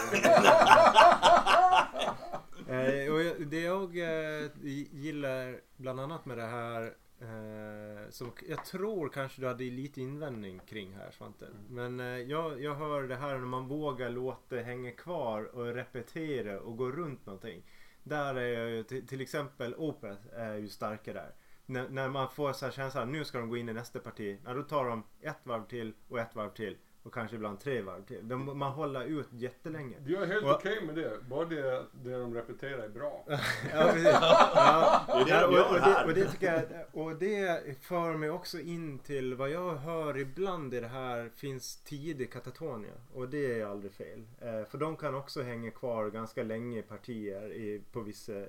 [2.67, 4.49] Eh, och jag- det jag eh,
[4.91, 10.59] gillar bland annat med det här eh, som jag tror kanske du hade lite invändning
[10.59, 11.47] kring här Svante.
[11.69, 15.73] Men eh, jag, jag hör det här när man vågar låta det hänga kvar och
[15.73, 17.63] repetera och gå runt någonting.
[18.03, 21.35] Där är jag ju till, till exempel Opeth är ju starka där.
[21.65, 24.39] När, när man får så här känslan nu ska de gå in i nästa parti.
[24.45, 26.77] Ja, då tar de ett varv till och ett varv till.
[27.03, 28.27] Och kanske ibland tre varv till.
[28.27, 29.97] De, man håller ut jättelänge.
[30.05, 31.17] Jag är helt Och- okej med det.
[31.29, 33.25] Bara det, det de repeterar är bra.
[33.73, 34.03] Ja, precis.
[34.03, 36.63] Ja, Det är det och, och, det, och det tycker jag,
[37.03, 41.83] och det för mig också in till vad jag hör ibland i det här finns
[41.83, 42.93] tidig katatonia.
[43.13, 44.23] Och det är aldrig fel.
[44.41, 48.47] Eh, för de kan också hänga kvar ganska länge i partier i, på vissa eh,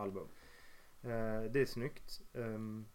[0.00, 0.28] album.
[1.02, 2.20] Eh, det är snyggt.
[2.34, 2.86] Ehm,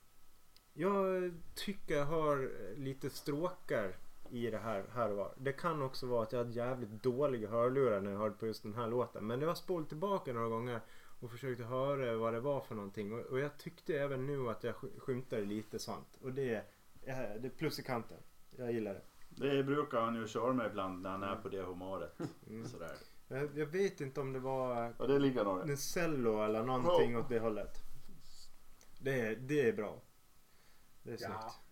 [0.73, 3.95] jag tycker jag hör lite stråkar
[4.31, 5.33] i det här, här och var.
[5.37, 8.63] Det kan också vara att jag hade jävligt dåliga hörlurar när jag hörde på just
[8.63, 9.27] den här låten.
[9.27, 10.81] Men jag har spolat tillbaka några gånger
[11.19, 13.13] och försökte höra vad det var för någonting.
[13.13, 16.17] Och, och jag tyckte även nu att jag sk- skymtade lite sånt.
[16.21, 16.49] Och det,
[17.05, 18.17] är- det är plus i kanten.
[18.57, 19.01] Jag gillar det.
[19.55, 22.17] Det brukar han ju köra med ibland när han är på det humöret.
[22.47, 22.65] Mm.
[22.67, 22.91] Sådär.
[23.27, 27.17] Jag, jag vet inte om det var Ja det ligger nog en cello eller någonting
[27.17, 27.77] åt det hållet.
[28.99, 30.01] Det, är- det är bra.
[31.03, 31.27] Det är Ja.
[31.27, 31.43] snyggt.
[31.43, 31.70] Är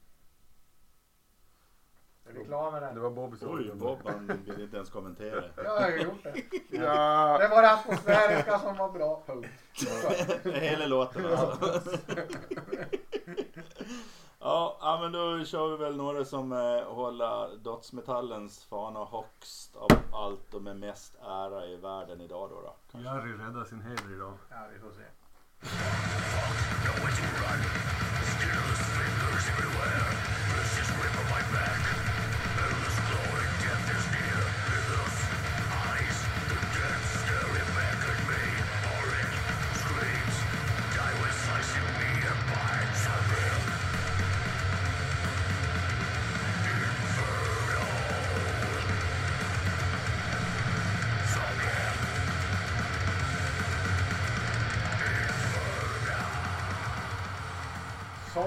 [2.33, 5.43] vi klara med Det var Bobbys Oj, Bob han vill inte ens kommentera.
[5.55, 6.33] Jag har gjort det.
[6.69, 7.37] Ja.
[7.37, 9.23] Det var det atmosfäriska som var bra.
[9.25, 9.49] Punkt.
[9.73, 10.49] Så.
[10.49, 11.81] Hela låten alltså.
[14.41, 19.89] Ja, ja, men då kör vi väl några som eh, håller dödsmetallens fana högst av
[20.13, 22.61] allt och med mest ära i världen idag då.
[22.61, 23.09] då kanske.
[23.09, 24.33] Jerry räddar sin heder idag.
[24.49, 25.03] Ja, vi får se.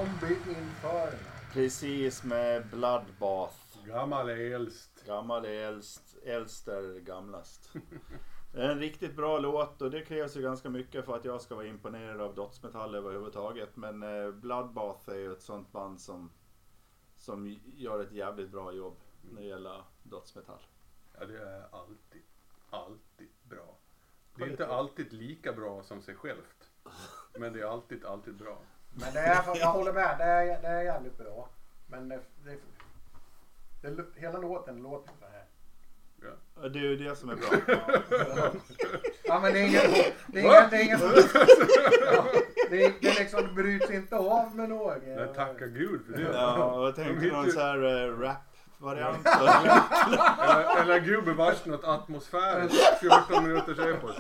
[0.03, 1.19] Zombie Inferno.
[1.53, 3.57] Precis med Bloodbath.
[3.87, 5.07] Gammal är äldst.
[5.07, 7.73] Gammal är äldst, äldst är gamlast.
[8.53, 11.43] Det är en riktigt bra låt och det krävs ju ganska mycket för att jag
[11.43, 13.77] ska vara imponerad av dödsmetall överhuvudtaget.
[13.77, 16.31] Men eh, Bloodbath är ju ett sånt band som,
[17.17, 20.63] som gör ett jävligt bra jobb när det gäller dödsmetall.
[21.19, 22.23] Ja, det är alltid,
[22.71, 23.79] alltid bra.
[24.35, 26.71] Det är inte alltid lika bra som sig självt.
[27.39, 28.63] Men det är alltid, alltid bra.
[28.95, 31.49] Men det är, jag håller med, det är, det är jävligt bra.
[31.87, 35.45] Men det, det, det, hela låten låter så här.
[36.63, 37.49] Ja, Det är ju det som är bra.
[39.25, 40.13] Ja men det är ingen...
[40.27, 40.71] Det är ingen...
[40.71, 40.89] Det är,
[42.15, 42.25] ja,
[42.71, 45.03] det är, det liksom, bryts inte av med något.
[45.07, 46.23] Men tacka gud för det.
[46.23, 48.19] Ja, jag tänkte någon så här eh,
[48.83, 49.27] rap-variant.
[49.27, 52.99] Eller, eller gubevars något atmosfäriskt.
[53.01, 54.17] 14 minuters epos.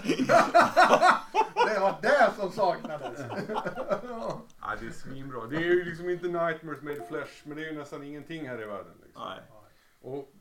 [1.67, 3.21] Det var det som saknades.
[4.61, 5.47] Ja, det är svinbra.
[5.47, 8.63] Det är ju liksom inte Nightmares made flesh, men det är ju nästan ingenting här
[8.63, 8.93] i världen.
[9.05, 9.23] Liksom.
[9.29, 9.43] Nej.
[10.01, 10.35] Och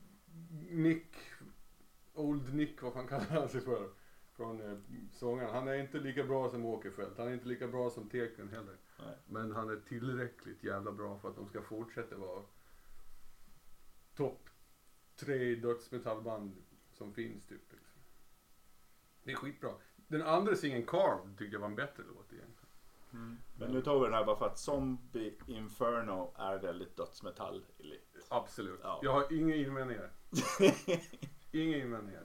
[0.70, 1.16] Nick,
[2.14, 3.90] Old Nick, vad fan kallar han sig för?
[4.36, 4.78] Från eh,
[5.12, 5.54] sångaren.
[5.54, 7.18] Han är inte lika bra som Åkerfeldt.
[7.18, 8.76] Han är inte lika bra som Teken heller.
[9.00, 9.16] Nej.
[9.26, 12.42] Men han är tillräckligt jävla bra för att de ska fortsätta vara
[14.16, 14.50] topp
[15.16, 17.72] tre dödsmetallband som finns typ.
[17.72, 18.02] Liksom.
[19.24, 19.72] Det är skitbra.
[20.08, 22.72] Den andra singeln Carved tyckte jag var en bättre låt egentligen.
[23.58, 27.66] Men nu tar vi den här bara för att Zombie Inferno är väldigt dödsmetall
[28.30, 28.80] Absolut.
[28.84, 29.00] Ja.
[29.04, 30.12] Jag har inga invändningar.
[31.52, 32.24] inga invändningar.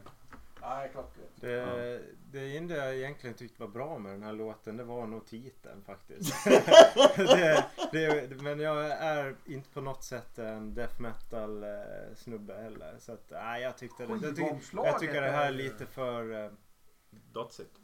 [0.69, 1.31] Nej, klockrent.
[1.41, 2.03] Det,
[2.33, 5.83] det enda jag egentligen tyckte var bra med den här låten det var nog titeln
[5.83, 6.45] faktiskt.
[7.17, 11.71] det, det, men jag är inte på något sätt en death metal eh,
[12.15, 12.95] snubbe heller.
[12.99, 14.13] Så att, nej, jag tyckte det.
[14.13, 16.45] Jag, tycker- Skivomslaget jag tycker det här är är lite för...
[16.45, 16.51] eh,
[17.33, 17.81] Dödsigt.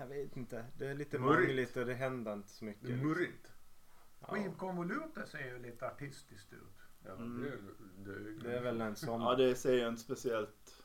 [0.00, 0.64] Jag vet inte.
[0.78, 1.76] Det är lite Murrigt.
[1.76, 2.88] och det händer inte så mycket.
[2.90, 3.52] Är murrigt.
[4.20, 6.58] Ja, Skivkonvolutet ser ju lite artistiskt ut.
[7.06, 7.42] Ja, Mm.
[7.96, 9.20] det, det, det är väl en sån...
[9.20, 10.83] Ja, det ser ju inte speciellt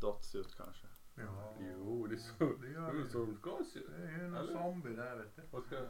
[0.00, 0.86] döds ut kanske.
[1.14, 1.54] Ja.
[1.60, 3.08] Jo, det är så Det gör det är det.
[3.10, 3.86] så de ska se ut.
[3.98, 4.52] Det är ju en Eller?
[4.52, 5.42] zombie där vet du.
[5.50, 5.84] Vad ska jag?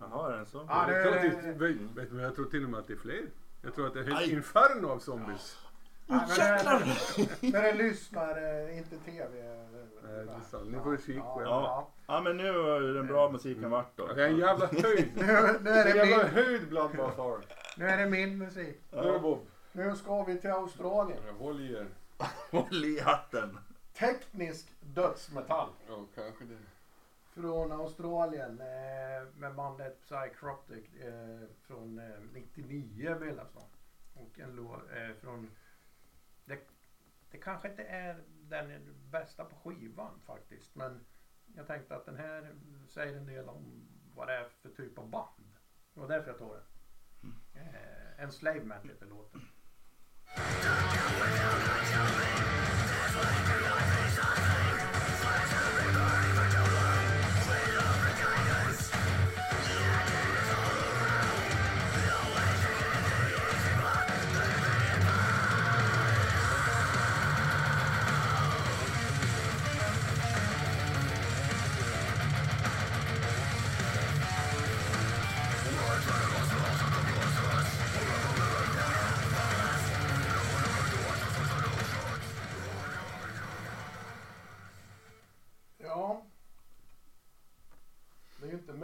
[0.00, 0.66] Jaha, är den så?
[0.68, 2.80] Ja, det- jag, tror att det, vet, vet du, vad, jag tror till och med
[2.80, 3.22] att det är fler.
[3.62, 4.32] Jag tror att det är ett Aj.
[4.32, 5.58] inferno av zombies.
[6.06, 9.22] Nej, men när, när det lyssnar, eh, inte tv.
[9.52, 9.56] eh,
[10.04, 10.70] Nej, det är sant.
[10.70, 11.44] Ni får kika på ja, det.
[11.44, 11.88] ja.
[12.06, 14.04] Ja men nu har ju den bra musiken varit då.
[14.04, 15.10] Okej, en jävla höjd.
[15.16, 17.44] Nu, nu, är En det jävla min, höjd Bloodbath har du.
[17.76, 18.80] nu är det min musik.
[18.90, 19.46] Nu Bob.
[19.72, 21.18] Nu ska vi till Australien.
[21.38, 21.86] Håll i er.
[22.50, 23.58] Håll i hatten.
[23.92, 25.70] Teknisk dödsmetall.
[25.88, 26.58] Ja, kanske det.
[27.24, 33.62] Från Australien eh, med bandet Psychroptic eh, från eh, 99 bildas de.
[34.22, 35.50] Och en låt eh, från...
[36.44, 36.58] Det,
[37.30, 40.74] det kanske inte är den bästa på skivan faktiskt.
[40.74, 41.04] Men
[41.56, 42.54] jag tänkte att den här
[42.88, 45.52] säger en del om vad det är för typ av band.
[45.94, 46.64] Det var därför jag tog den.
[47.54, 49.40] Eh, Enslavement heter låten.
[50.36, 51.58] Don't you wake up,
[53.48, 53.51] wake.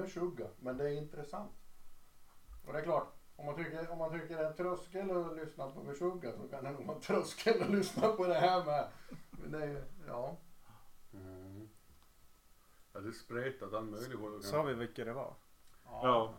[0.09, 1.53] Det är ju inte Meshuggah, men det är intressant.
[2.65, 5.37] Och det är klart, om man tycker, om man tycker det är en tröskel att
[5.37, 8.65] lyssna på Meshuggah så kan det nog vara en tröskel att lyssna på det här
[8.65, 8.89] med.
[9.31, 10.37] Men det är ju, ja.
[11.13, 11.69] Mm.
[12.93, 14.43] Ja, det är spretat all möjlig håll.
[14.43, 15.35] Sa vi vilka det var?
[15.85, 16.35] Ja.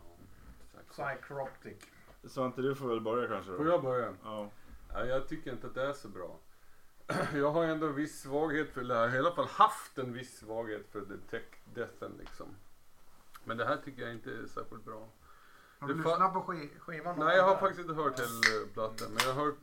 [0.90, 1.78] Psychroptic.
[2.24, 3.72] Svante du får väl börja kanske Får då?
[3.72, 4.14] jag börja?
[4.24, 4.50] Ja.
[4.94, 6.40] Ja, jag tycker inte att det är så bra.
[7.34, 9.16] Jag har ändå en viss svaghet för det här.
[9.16, 12.56] I alla fall haft en viss svaghet för the tech deathen liksom.
[13.50, 15.10] Men det här tycker jag inte är särskilt bra.
[15.80, 17.20] Har du lyssnat på sk- skivan?
[17.20, 19.08] Nej, jag har faktiskt inte hört hela plattan.
[19.10, 19.58] Men jag har hört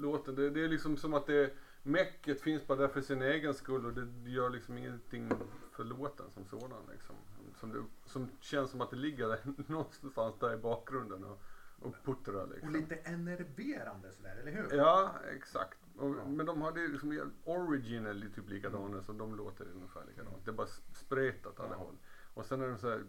[0.00, 0.34] låten.
[0.34, 3.86] Det, det är liksom som att det Mäcket finns bara där för sin egen skull
[3.86, 5.30] och det gör liksom ingenting
[5.72, 6.82] för låten som sådan.
[6.92, 7.16] Liksom.
[7.60, 11.40] Som, det, som känns som att det ligger där, någonstans där i bakgrunden och,
[11.82, 12.72] och puttrar Och liksom.
[12.72, 14.76] lite enerverande sådär, eller hur?
[14.76, 15.78] Ja, exakt.
[15.98, 16.24] Och, Ja.
[16.28, 20.44] Men de har det liksom, originally typ likadana så de låter ungefär likadant.
[20.44, 21.76] Det är bara spretat alla Ja.
[21.76, 21.96] håll.
[22.34, 23.02] Och sen är det så här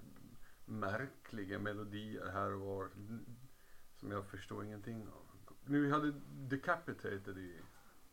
[0.69, 2.89] märkliga melodier här och var
[3.95, 5.25] som jag förstår ingenting av.
[5.65, 7.61] Nu hade Decapitated i,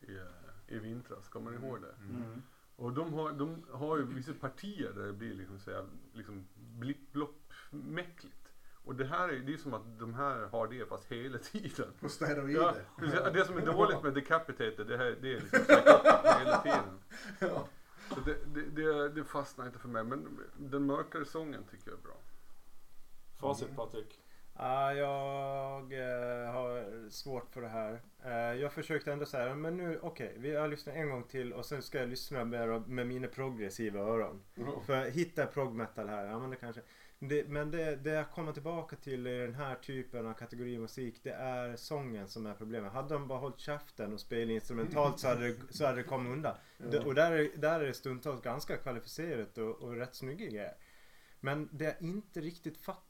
[0.00, 0.18] i,
[0.66, 1.94] i vintras, kommer ni ihåg det?
[2.00, 2.42] Mm.
[2.76, 6.46] Och de har, de har ju vissa partier där det blir liksom så här, liksom
[6.54, 8.52] blipp blopp mäckligt.
[8.84, 11.92] Och det här är, det är som att de här har det fast hela tiden.
[12.00, 12.84] På Ja, steroider.
[12.98, 13.20] precis.
[13.32, 15.61] det som är dåligt med Decapitated det, här, det är liksom
[16.38, 17.00] hela tiden.
[17.38, 17.68] Ja.
[18.14, 21.98] Så det, det, det, det fastnar inte för mig men den mörkare sången tycker jag
[21.98, 22.16] är bra.
[23.39, 24.20] Facit Patrik.
[24.59, 28.01] Ja, jag eh, har svårt för det här.
[28.24, 31.66] Eh, jag försökte ändå säga, men nu okej, vi har lyssnat en gång till och
[31.66, 34.43] sen ska jag lyssna med, med mina progressiva öron.
[34.87, 36.82] För hittar jag prog metal här, ja men det kanske.
[37.18, 41.20] Det, men det, det jag kommer tillbaka till i den här typen av kategori musik,
[41.22, 42.93] det är sången som är problemet.
[42.93, 46.32] Hade de bara hållit käften och spelat instrumentalt så hade det, så hade det kommit
[46.32, 46.55] undan.
[46.78, 50.74] Det, och där är, där är det stundtals ganska kvalificerat och, och rätt snygga grejer.
[51.41, 53.05] Men det jag inte riktigt fattar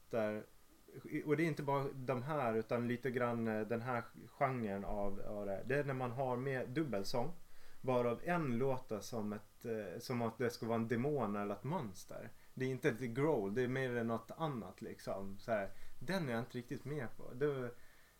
[1.25, 5.21] och det är inte bara de här utan lite grann eh, den här genren av,
[5.27, 5.63] av det.
[5.65, 7.33] Det är när man har med dubbelsång.
[7.81, 11.63] Varav en låter som, ett, eh, som att det ska vara en demon eller ett
[11.63, 12.31] monster.
[12.53, 15.37] Det är inte ett growl, det är mer något annat liksom.
[15.39, 17.33] Så här, den är jag inte riktigt med på.
[17.33, 17.71] Det,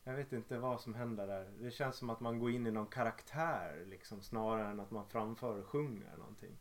[0.03, 1.51] jag vet inte vad som händer där.
[1.59, 5.07] Det känns som att man går in i någon karaktär liksom snarare än att man
[5.09, 6.57] framför och sjunger någonting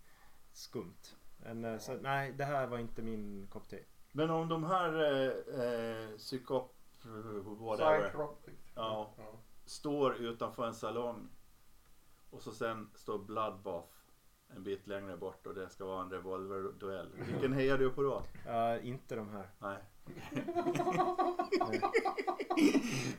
[0.52, 1.16] skumt.
[1.36, 3.78] Men, eh, så, nej, det här var inte min kopp te.
[4.16, 6.72] Men om de här eh, eh, psykop...
[7.44, 8.12] Whatever.
[8.16, 8.34] Ja.
[8.74, 9.14] Ja.
[9.64, 11.28] Står utanför en salong.
[12.30, 13.88] Och så sen står Bloodbath
[14.56, 17.08] en bit längre bort och det ska vara en revolverduell.
[17.30, 18.22] Vilken hejar du på då?
[18.46, 19.50] Ja, inte de här.
[19.58, 19.78] Nej.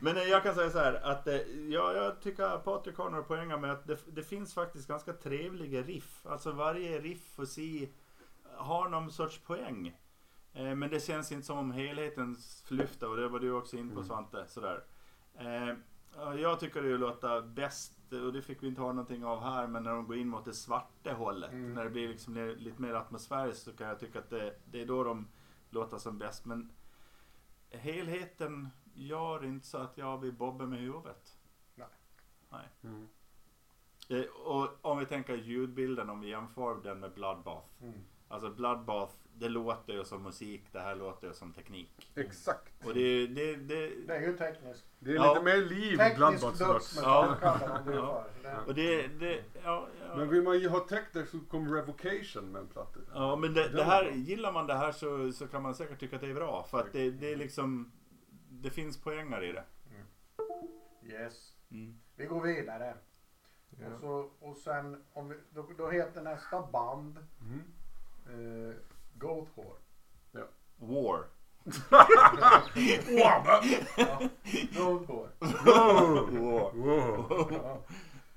[0.00, 3.10] Men eh, jag kan säga så här att eh, ja, jag tycker att Patrik har
[3.10, 6.26] några poänger med att det, det finns faktiskt ganska trevliga riff.
[6.26, 7.88] Alltså varje riff får se
[8.56, 9.96] har någon sorts poäng.
[10.58, 12.36] Eh, men det känns inte som om helheten
[12.68, 14.04] lyfter och det var du också in på Mm.
[14.04, 14.44] Svante.
[14.48, 14.84] Sådär.
[15.34, 15.74] Eh,
[16.16, 19.66] ja, jag tycker det låter bäst och det fick vi inte ha någonting av här
[19.66, 21.52] men när de går in mot det svarta hållet.
[21.52, 21.74] Mm.
[21.74, 24.86] När det blir liksom lite mer atmosfäriskt så kan jag tycka att det, det är
[24.86, 25.28] då de
[25.70, 26.44] låter som bäst.
[26.44, 26.72] Men
[27.70, 31.38] helheten gör inte så att jag blir bobbe med huvudet.
[32.82, 33.08] Mm.
[34.08, 37.68] Eh, och om vi tänker ljudbilden, om vi jämför den med Bloodbath.
[37.82, 38.00] Mm.
[38.28, 42.12] Alltså Bloodbath, det låter ju som musik, det här låter ju som teknik.
[42.14, 42.86] Exakt.
[42.86, 44.84] Och det, det, det, Det är ju tekniskt.
[44.98, 45.32] Det är Ja.
[45.34, 46.58] lite mer liv i Teknisk döds.
[46.58, 47.58] dödsmetall Ja.
[47.58, 48.24] kallar det ju Ja.
[48.42, 48.48] för.
[48.48, 50.16] Det- och det, det ja, ja.
[50.16, 53.00] Men vill man ju ha där så kommer Revocation med en platta.
[53.14, 56.00] Ja men det, det är här, gillar man det här så, så kan man säkert
[56.00, 56.66] tycka att det är bra.
[56.70, 57.92] För att det, det är liksom,
[58.50, 59.64] det finns poänger i det.
[61.02, 61.52] Yes.
[61.70, 61.98] Mm.
[62.16, 62.94] Vi går vidare.
[63.80, 63.86] Ja.
[63.94, 67.62] Och, så, och sen, om vi, då, då heter nästa band Mm.
[68.68, 68.74] eh,
[69.18, 69.78] Goat Whore.
[70.76, 71.24] War.
[73.96, 74.20] Ja,
[74.76, 75.30] Goat Whore.
[75.40, 76.72] War.
[76.72, 77.48] Wow.
[77.52, 77.82] Ja.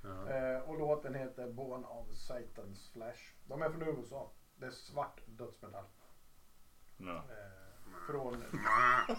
[0.03, 0.29] Ja.
[0.29, 3.21] Eh, och låten heter Born of Satan's Flesh.
[3.45, 4.31] De är från USA.
[4.55, 5.85] Det är svart dödsmetall.
[6.97, 7.15] Ja.
[7.15, 7.61] Eh,
[8.07, 8.43] från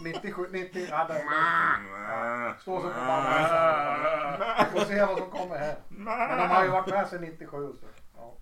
[0.01, 4.73] 97, 90, ja, det, ja, Stå som förbannat.
[4.73, 5.77] Vi får se vad som kommer här.
[5.89, 7.87] Men de har ju varit med sedan 97 så.
[8.17, 8.37] Ja.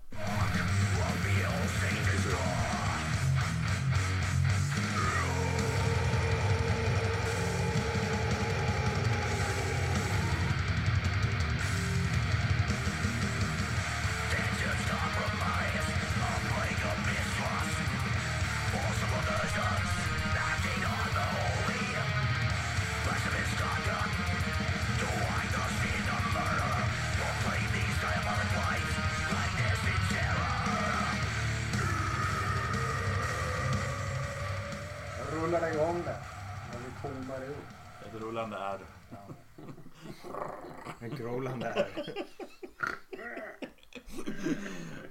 [41.21, 41.87] En growlande här.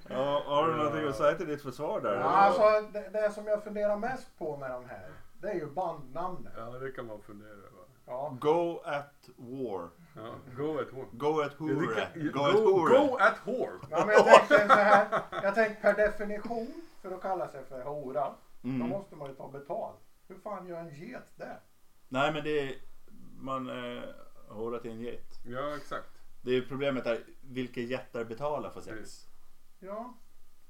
[0.09, 2.15] Ja, har du någonting att säga till ditt försvar där?
[2.15, 5.09] Ja, alltså, det, det som jag funderar mest på med de här.
[5.41, 6.53] Det är ju bandnamnet.
[6.57, 7.71] ja, det kan man fundera över.
[8.07, 8.37] Ja.
[8.41, 9.89] Go at war.
[10.17, 10.35] Ja.
[10.57, 11.07] Go at war.
[11.13, 11.75] Go at hore.
[12.33, 12.99] Go at Go, hore.
[12.99, 13.79] go at whore.
[13.91, 15.07] Ja, men jag tänkte så här.
[15.43, 16.67] Jag tänkte per definition
[17.03, 18.35] för att kalla sig för hora.
[18.63, 18.89] Då Mm.
[18.89, 19.97] måste man ju ta betalt.
[20.29, 21.57] Hur fan gör en get det?
[22.09, 22.75] Nej men det är,
[23.41, 24.03] man eh,
[24.55, 25.38] horar till en get.
[25.46, 26.09] Ja, exakt.
[26.42, 29.26] Det är ju problemet är vilka jättar betalar för sex.
[29.78, 30.14] Ja.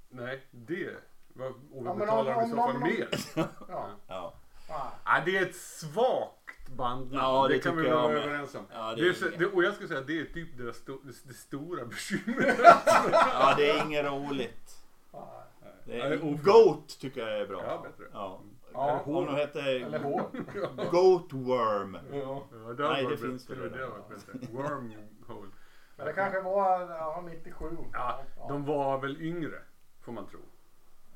[0.08, 0.90] Nej, det.
[1.34, 3.08] Vad, och vi Ja, men betalar om- i så fall om- mer.
[3.68, 3.90] Ja.
[4.06, 4.34] Ja.
[4.68, 4.88] Ah.
[5.04, 7.14] Ja, det är ett svagt bandnamn.
[7.14, 8.22] Ja, det kan vi tycker jag vara med.
[8.22, 8.64] överens om.
[8.72, 9.38] Ja, det det är är så, inget.
[9.38, 12.58] det, och jag skulle säga att det är typ deras sto, det, det stora bekymret.
[13.12, 14.76] ja, det är inget roligt.
[15.12, 15.18] Ah.
[15.84, 16.42] Det Ja, är, det är.
[16.44, 17.62] Goat tycker jag är bra.
[17.66, 18.04] Ja, bättre.
[18.12, 18.40] Ja.
[18.72, 19.00] Ja.
[19.06, 20.30] Eller hette hår.
[20.90, 21.98] Goat Worm.
[22.12, 22.42] Ja.
[22.52, 23.90] Ja, det Nej, det finns Det redan.
[24.52, 25.50] Wormhole.
[25.96, 27.66] Men det kanske var ja, 97.
[27.92, 28.18] Ja,
[28.48, 29.62] de var väl yngre,
[30.00, 30.38] får man tro.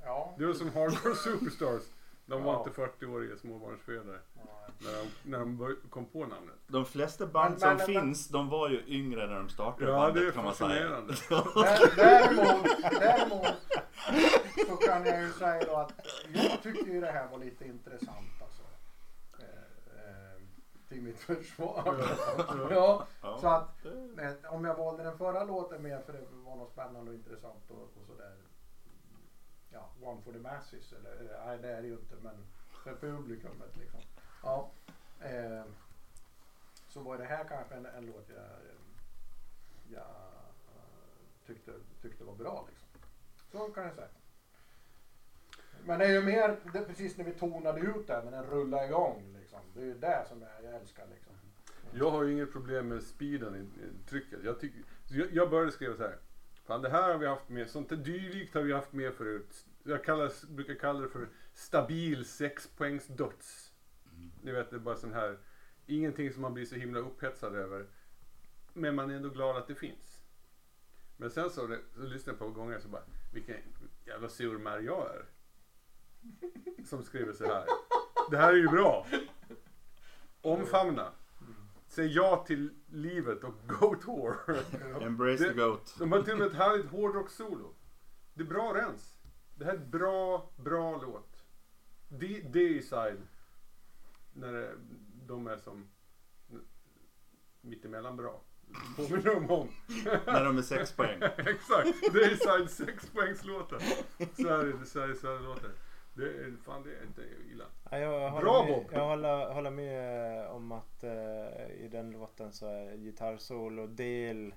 [0.05, 0.35] Ja.
[0.39, 1.83] Det var som Hardcore Superstars.
[2.27, 2.65] De var Ja.
[2.67, 4.34] inte 40-åriga småbarnsfäder Ja.
[4.79, 6.55] När de, när de bör- kom på namnet.
[6.67, 9.91] De flesta band Men- som men- men- finns, de var ju yngre när de startade
[9.91, 10.69] Ja, bandet det är kan man säga.
[10.69, 11.13] fascinerande.
[11.13, 12.67] Dä- Däremot,
[13.01, 13.57] däremot
[14.69, 15.93] så kan jag ju säga då att
[16.35, 18.63] jag tycker ju det här var lite intressant alltså.
[19.39, 19.45] Eh,
[19.99, 20.41] eh,
[20.89, 21.97] till mitt försvar.
[22.71, 23.39] ja, Ja.
[23.41, 27.11] så att men, om jag valde den förra låten mer för det var något spännande
[27.11, 28.33] och intressant och, och sådär.
[29.73, 32.47] Ja, One for the masses eller eller, nej det är det ju inte men
[32.85, 34.01] för publikumet liksom.
[34.45, 34.71] Ja.
[35.21, 35.65] Eh,
[36.89, 38.45] så var det här kanske en, en låt jag,
[39.93, 41.73] jag eh, tyckte,
[42.03, 42.89] tyckte var bra liksom.
[43.53, 44.09] Så kan jag säga.
[45.85, 48.45] Men det är ju mer, det är precis när vi tonade ut den, när den
[48.45, 49.61] rullade igång liksom.
[49.75, 51.33] Det är ju det som jag, jag älskar liksom.
[51.93, 54.39] Jag har ju inget problem med speeden i, trycket.
[54.45, 54.73] Jag, tyck,
[55.09, 56.19] jag, jag började skriva så här.
[56.65, 59.67] Fan det här har vi haft med, sånt dylikt har vi haft med förut.
[59.83, 63.64] Jag kallar, brukar kalla det för stabil sexpoängs döds.
[64.45, 65.39] Ni vet det är bara sån här,
[65.87, 67.87] ingenting som man blir så himla upphetsad över.
[68.73, 70.25] Men man är ändå glad att det finns.
[71.17, 73.57] Men sen så, det, så lyssnade jag på gånger så bara, vilken
[74.05, 75.25] jävla surmär jag är.
[76.85, 77.65] Som skriver så här.
[78.31, 79.07] Det här är ju bra.
[80.43, 81.13] Omfamna.
[81.89, 84.37] Säg ja till livet och go tour.
[85.03, 85.95] Embrace Det- the Goat.
[85.99, 87.75] De har till och med ett härligt hårdrock-solo.
[88.35, 89.19] Det är bra rens.
[89.55, 91.45] Det här är bra, bra låt.
[92.09, 93.21] D- D-side.
[94.35, 94.75] När det,
[95.27, 95.89] de är som
[97.61, 98.41] mittemellan bra.
[98.97, 99.69] Påminner de om.
[100.27, 101.23] När de är sex poäng.
[101.37, 101.97] Exakt.
[102.07, 102.69] Så är det, så är det,
[105.15, 105.71] så är det låter.
[106.15, 107.65] Det är, fan det är inte illa.
[107.91, 108.93] Ja, jag håller Bra, med, Bob.
[108.93, 114.55] Jag håller, håller med om att eh, i den låten så är gitarrsolo del,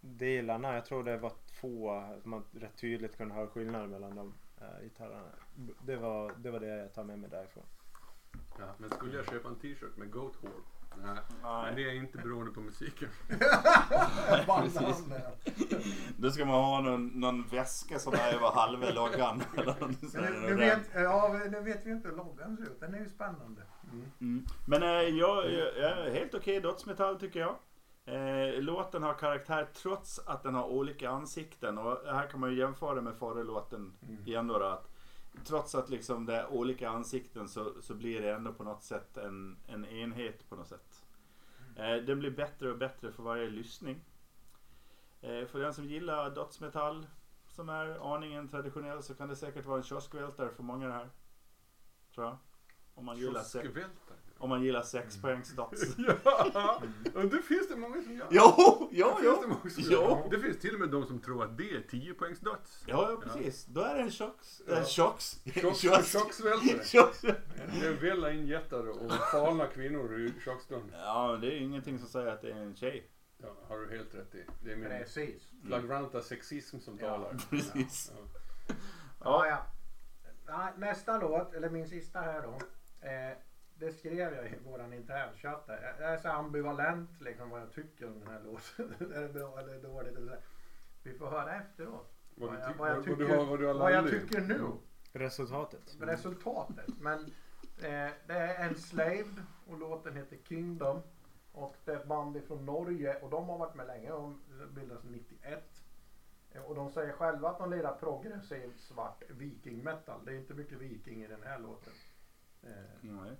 [0.00, 4.34] delarna, jag tror det var två, att man rätt tydligt kunde höra skillnad mellan de
[4.60, 5.22] eh, gitarrerna.
[5.82, 7.64] Det var, det var det jag tar med mig därifrån.
[8.58, 10.50] Ja, men skulle jag köpa en t-shirt med Goat Hall?
[11.04, 11.16] Nej.
[11.42, 11.62] Nej.
[11.64, 13.08] Men det är inte beroende på musiken.
[14.46, 15.52] Bandnamnet.
[16.16, 19.42] Då ska man ha någon, någon väska som är över halva loggan.
[19.56, 20.30] Eller något sånt Men där.
[20.40, 22.80] nu, nu, vet, ja, nu vet vi inte hur loggan ser ut.
[22.80, 23.62] Den är ju spännande.
[24.20, 24.46] Mm.
[24.66, 27.56] Men eh, jag, jag, jag är helt okej dödsmetall tycker jag.
[28.04, 31.78] Eh, låten har karaktär trots att den har olika ansikten.
[31.78, 33.92] Och här kan man ju jämföra med förra låten
[34.24, 34.58] igen då.
[34.58, 34.95] då att
[35.44, 39.16] trots att liksom det är olika ansikten så, så blir det ändå på något sätt
[39.16, 41.06] en, en enhet på något sätt.
[41.76, 44.04] Eh, den blir bättre och bättre för varje lyssning.
[45.20, 47.06] Eh, för den som gillar dödsmetall
[47.48, 51.10] som är aningen traditionell så kan det säkert vara en kioskvältare för många det här.
[52.14, 52.36] Tror jag.
[52.94, 55.82] Om man gillar, Kioskvältare om man gillar sexpoängsdots.
[56.54, 56.82] Ja,
[57.14, 58.26] och det finns det många som gör.
[58.30, 59.48] Jo, jo, det finns det jo.
[59.48, 59.90] många som Jo.
[59.92, 60.30] gör.
[60.30, 62.84] Det finns till och med de som tror att det är 10 poängs döds.
[62.86, 63.64] Ja, ja, precis.
[63.66, 64.62] Då är det en tjocks...
[64.66, 64.74] Ja.
[64.76, 65.40] Äh, tjocks.
[65.44, 66.12] Tjocks- Tjocks.
[66.12, 66.84] Tjocksvältare.
[66.84, 67.20] Tjocks.
[67.80, 70.92] Det väller in jättar och falna kvinnor i tjockstund.
[70.92, 73.10] Ja, men det är ingenting som säger att det är en tjej.
[73.42, 74.44] Ja, har du helt rätt i.
[74.64, 75.42] Det är min Precis.
[75.66, 77.08] flagranta sexism som Ja.
[77.08, 77.36] talar.
[77.50, 78.12] Precis.
[78.14, 78.76] Ja.
[79.24, 79.46] Ja,
[80.46, 80.70] ja.
[80.76, 82.48] Nästa låt, eller min sista här då.
[83.08, 83.36] Eh,
[83.78, 85.94] det skrev jag i våran internchatt där.
[86.00, 88.94] Jag är så ambivalent liksom vad jag tycker om den här låten.
[89.14, 90.16] är det bra eller dåligt?
[90.16, 90.42] Eller så.
[91.02, 92.12] Vi får höra efteråt.
[92.34, 94.60] Vad jag- vad jag vad du tycker- har- vad du har vad jag tycker nu.
[95.12, 95.96] Resultatet.
[96.00, 96.88] Resultatet.
[97.00, 97.18] Men
[97.78, 101.00] eh, det är Enslaved och låten heter Kingdom.
[101.52, 104.10] Och det är ett band ifrån Norge och de har varit med länge.
[104.10, 104.40] De
[104.74, 105.82] bildades 91.
[106.52, 110.24] Eh, Och de säger själva att de lirar progressiv svart viking metal.
[110.24, 111.92] Det är inte mycket viking i den här låten.
[112.62, 112.68] Eh,
[113.00, 113.36] Nej.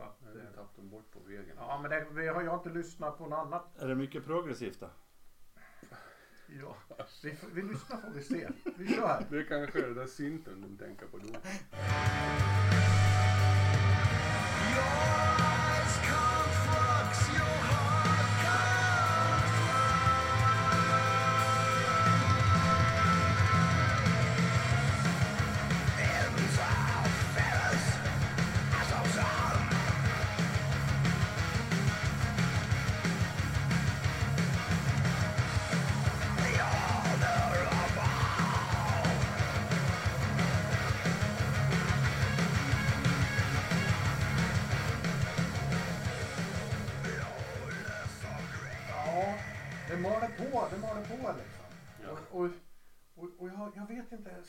[0.00, 1.56] Så att, Jag eh, tappade dem bort på vägen.
[1.56, 3.64] ja men det, vi har ju inte lyssnat på något annat.
[3.78, 4.90] Är det mycket progressivt då?
[6.60, 6.76] Ja,
[7.22, 8.48] vi, vi lyssnar får vi se.
[8.76, 9.24] Vi kör.
[9.30, 11.28] Det kanske är det där synten de tänker på då.
[14.76, 15.36] Ja,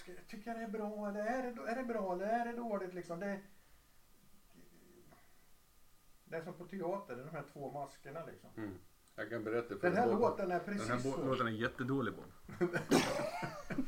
[0.02, 2.52] ska, tycker jag det är bra eller är det, är det bra eller är det
[2.58, 3.20] dåligt liksom?
[3.20, 3.39] Det,
[6.26, 8.49] det är som på teater, de här två maskerna liksom.
[8.58, 8.74] Mm.
[9.16, 11.26] Jag kan berätta för Den här låten är Den precis här så.
[11.26, 12.32] låten är jättedålig Bob.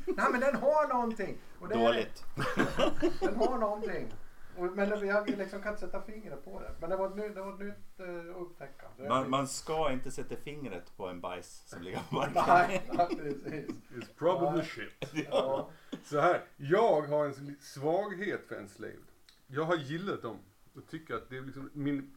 [0.06, 1.38] Nej men den har någonting.
[1.60, 2.24] Och det är- Dåligt.
[3.20, 4.12] Den har någonting.
[4.58, 6.74] Men jag liksom kan inte sätta fingret på det.
[6.80, 9.08] Men det var ett, ny, det var ett nytt uh, upptäckande.
[9.08, 12.42] Man, man ska inte sätta fingret på en bajs som ligger på marken.
[12.46, 13.70] Nej, ja, precis.
[13.90, 14.66] It's probably Nej.
[14.66, 15.26] shit.
[15.30, 15.70] Ja.
[16.04, 19.04] Så här, jag har en svaghet för Enslaved.
[19.46, 20.38] Jag har gillat dem
[20.74, 22.14] och tycker att det är liksom min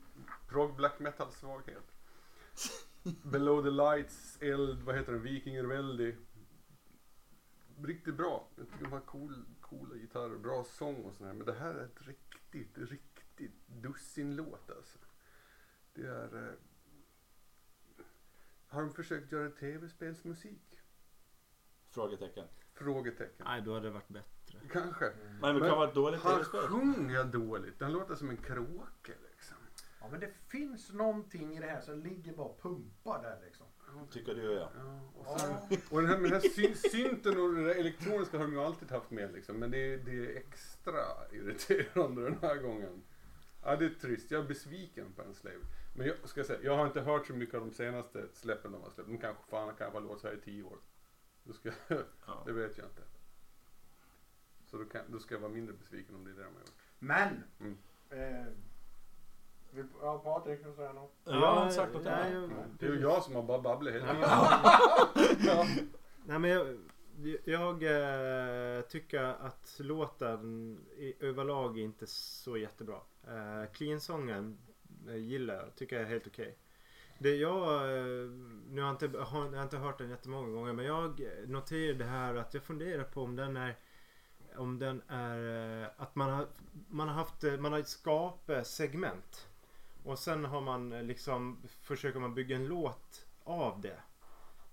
[0.50, 1.92] prog black metal svaghet.
[3.24, 6.16] Below the lights, eld, vad heter den, Vikingarvälde.
[7.84, 8.48] Riktigt bra.
[8.56, 11.34] Jag tycker de har cool, coola gitarrer, bra sång och sådär.
[11.34, 12.27] Men det här är ett riktigt,
[12.76, 14.98] riktigt dussinlåt alltså.
[15.94, 16.48] Det är...
[16.48, 16.54] Eh,
[18.68, 20.82] har de försökt göra tv-spelsmusik?
[21.90, 22.48] Frågetecken.
[22.74, 23.46] Frågetecken.
[23.46, 24.60] Nej, då hade det varit bättre.
[24.72, 25.06] Kanske.
[25.42, 27.80] Men det Men kan vara dåligt Han sjunger dåligt.
[27.80, 29.58] Den låter som en kråka liksom.
[30.00, 33.68] ja men det finns någonting i det här som ligger bara pumpar där liksom.
[34.12, 34.70] Tycker du och jag.
[34.76, 38.46] Ja, och, sen, och den här, den här syn, synten och det där elektroniska har
[38.46, 39.60] de ju alltid haft med liksom.
[39.60, 41.00] Men det är, det är extra
[41.32, 43.04] irriterande den här gången.
[43.64, 44.32] Ja, det är trist.
[44.32, 45.60] Jag är besviken på en slave.
[45.96, 48.82] Men jag ska säga, jag har inte hört så mycket av de senaste släppen de
[48.82, 49.10] har släppt.
[49.10, 50.78] De kanske fan kan ha låtit så här i tio år.
[51.44, 51.72] Då ska,
[52.28, 52.44] Ja.
[52.46, 53.02] det vet jag inte.
[54.66, 56.60] Så då, kan, då ska jag vara mindre besviken om det är det de har
[56.62, 56.76] gjort.
[57.00, 57.44] Men.
[57.60, 57.78] Mm.
[58.10, 58.48] Eh,
[60.02, 61.14] ja Patrik, du säga något?
[61.24, 62.50] Jag har inte sagt något nej, jag-
[62.80, 64.30] Det är ju jag som har bara babblat hela tiden.
[65.48, 65.66] ja.
[66.26, 66.78] Nej men jag,
[67.46, 73.00] jag eh, tycker att låten i, överlag är inte så jättebra.
[73.28, 74.58] Eh, Clean-sången
[75.08, 76.58] eh, gillar jag, tycker jag är helt okej.
[77.20, 77.82] Det jag,
[78.70, 82.06] nu har jag, inte, har, jag har inte hört den jättemånga gånger men jag noterade
[82.06, 83.76] här att jag funderar på om den är
[84.58, 86.48] om den är att man har,
[86.90, 89.47] man har haft, man har skapat segment.
[90.08, 94.00] Och sen har man eh, liksom, försöker man bygga en låt av det.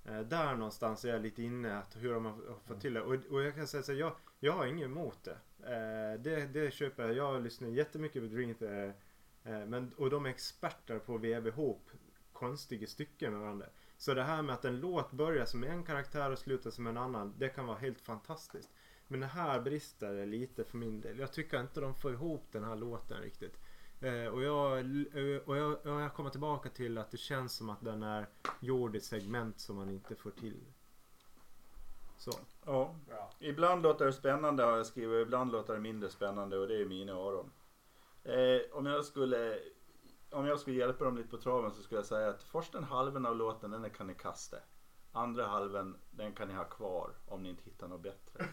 [0.04, 3.02] Eh, där någonstans är jag lite inne att hur de har har fått till det.
[3.02, 5.38] Och, och jag kan säga så här, jag, jag har inget emot det.
[5.58, 6.46] Eh, det.
[6.46, 7.14] Det köper jag.
[7.14, 8.94] Jag lyssnar jättemycket på Dream Theater.
[9.44, 11.90] Eh, men, och de är experter på att väva ihop
[12.32, 13.66] konstiga stycken med varandra.
[13.96, 16.96] Så det här med att en låt börjar som en karaktär och slutar som en
[16.96, 18.70] annan, det kan vara helt fantastiskt.
[19.08, 21.18] Men det här brister det lite för min del.
[21.18, 23.58] Jag tycker inte de får ihop den här låten riktigt.
[24.04, 27.70] Eh, och, jag, eh, och, jag, och jag kommer tillbaka till att det känns som
[27.70, 28.26] att den är
[28.60, 30.60] gjord i segment som man inte får till.
[32.16, 32.30] Så.
[32.64, 32.94] Ja.
[33.08, 33.30] Ja.
[33.38, 36.84] Ibland låter det spännande har jag skrivit, ibland låter det mindre spännande och det är
[36.84, 37.50] mina öron.
[38.24, 39.58] Eh, om, jag skulle,
[40.30, 43.26] om jag skulle hjälpa dem lite på traven så skulle jag säga att första halvan
[43.26, 44.56] av låten den kan ni kasta.
[45.12, 48.48] Andra halvan den kan ni ha kvar om ni inte hittar något bättre.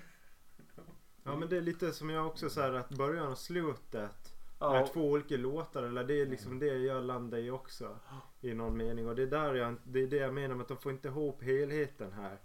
[1.23, 4.30] Ja men det är lite som jag också säger att början och slutet
[4.61, 5.83] Ja, är två olika låtar.
[5.83, 7.97] Eller det är liksom det jag landar i också.
[8.41, 9.07] I någon mening.
[9.07, 11.07] Och det är, där jag, det är det jag menar med att de får inte
[11.07, 12.37] ihop helheten här.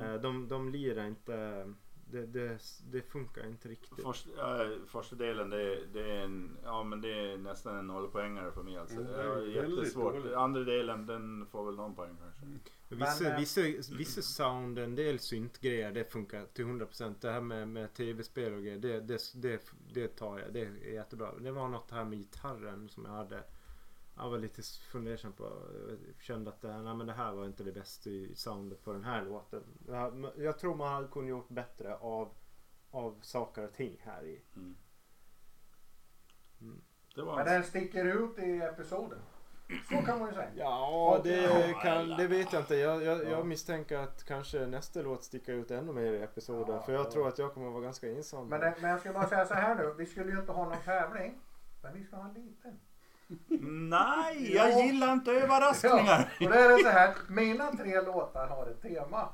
[0.00, 1.64] Eh, De, de lirar inte.
[2.10, 2.58] Det, det,
[2.92, 4.02] det funkar inte riktigt.
[4.02, 7.86] Först, ja, första delen det är, det är en, ja men det är nästan en
[7.86, 8.96] nollpoängare för mig alltså.
[8.96, 10.14] Mm, Det är jättesvårt.
[10.14, 10.34] dåligt.
[10.34, 12.40] Andra delen den får väl någon poäng kanske.
[12.88, 13.60] Vissa, Men, eh, vissa,
[13.96, 17.14] vissa sound, en del syntgrejer, det funkar till 100%.
[17.20, 20.52] Det här med, med tv-spel och grejer, det, det, det, det tar jag.
[20.52, 21.32] Det är jättebra.
[21.38, 23.42] Det var något här med gitarren som jag hade.
[24.16, 25.44] Jag var lite fundersam på.
[25.88, 28.84] Jag kände att det, här- nej, men det här var inte det bästa i soundet
[28.84, 29.62] på den här låten.
[29.88, 32.34] Jag, jag tror man hade kunnat gjort bättre av,
[32.90, 34.42] av saker och ting här i.
[34.56, 34.76] Mm.
[36.60, 36.80] Mm.
[37.14, 39.18] Det var Men en, den sticker ut i episoden.
[39.88, 40.50] Så kan man ju säga.
[40.56, 42.74] Ja, det, kan, det vet jag inte.
[42.76, 43.28] Jag, jag, Ja.
[43.30, 46.74] jag misstänker att kanske nästa låt sticker ut ännu mer i episoden.
[46.76, 47.10] Ja, för jag ja.
[47.10, 48.48] tror att jag kommer att vara ganska ensam.
[48.48, 49.94] Men, men jag ska bara säga så här nu.
[49.98, 51.40] Vi skulle ju inte ha någon tävling.
[51.82, 52.80] Men vi ska ha en liten.
[53.88, 54.82] Nej, jag Ja.
[54.82, 56.32] gillar inte överraskningar.
[56.40, 57.14] Och då är det så här.
[57.28, 59.28] Mina tre låtar har ett tema.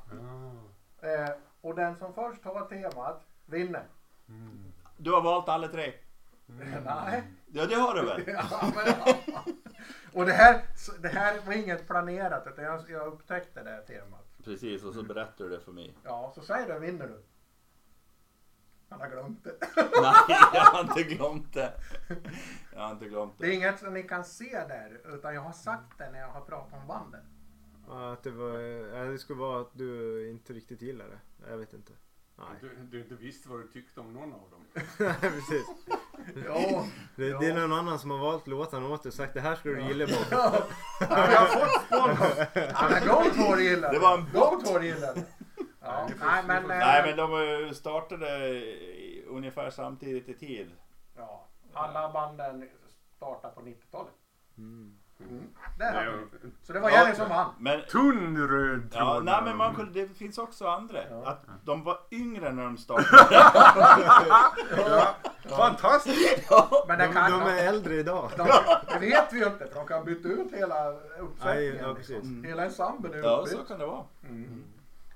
[1.01, 1.07] Ah.
[1.07, 1.29] Eh,
[1.61, 3.83] och den som först har temat vinner.
[4.29, 4.73] Mm.
[4.97, 5.93] Du har valt alla tre.
[6.85, 7.23] Nej.
[7.53, 8.23] Ja det har du väl?
[8.27, 8.93] Ja, men,
[9.25, 9.43] ja.
[10.13, 10.61] Och det här,
[11.01, 14.25] det här var inget planerat utan jag, jag upptäckte det här temat.
[14.43, 15.97] Precis och så berättar du det för mig.
[16.03, 17.23] Ja, så säg det vinner du.
[18.91, 19.55] Han har glömt det.
[20.01, 21.73] Nej, jag har inte glömt det.
[22.73, 23.53] Jag har inte glömt Det det.
[23.53, 26.41] är inget som ni kan se där utan jag har sagt det när jag har
[26.41, 27.21] pratat om banden.
[27.87, 31.49] Ja, Att det, var, ja, det skulle vara att du inte riktigt gillar det.
[31.49, 31.91] Jag vet inte.
[32.37, 34.65] Nej, Du, du inte visste vad du tyckte om någon av dem.
[34.97, 35.65] Nej precis.
[36.45, 36.85] Ja,
[37.15, 37.39] Det, Ja.
[37.39, 39.75] det är någon annan som har valt låtarna åt dig och sagt det här skulle
[39.75, 40.13] du gilla på.
[40.31, 40.55] ja.
[40.99, 42.47] jag har fått spons.
[42.55, 45.23] Ja, men de två gillar Det var en De två gillar det.
[45.83, 46.63] Ja, nej men...
[46.71, 48.61] eh, Nej men de ju- startade
[49.27, 50.71] ungefär samtidigt i tid.
[51.17, 52.69] Ja, alla banden
[53.17, 54.13] startar på 90-talet.
[54.57, 54.97] Mm.
[55.79, 56.13] Där har Nej,
[56.43, 56.49] vi.
[56.63, 57.03] Så det var Ja.
[57.03, 57.49] Jenny som vann.
[57.59, 60.99] Men, Tunn röd ja, nej, men man kunde, det finns också andra.
[61.09, 61.25] Ja.
[61.25, 63.27] Att de var yngre när de startade.
[64.77, 65.15] Ja.
[65.57, 66.49] Fantastiskt!
[66.87, 67.31] Men De, kan...
[67.31, 68.31] de är äldre idag.
[68.37, 68.47] De,
[68.93, 71.75] det vet vi ju inte för de kan byta ut hela Nej, uppsättningen.
[71.81, 72.15] ja, liksom.
[72.15, 72.45] precis.
[72.45, 74.03] Hela ensemblen är Ja så kan det vara.
[74.23, 74.63] Mm.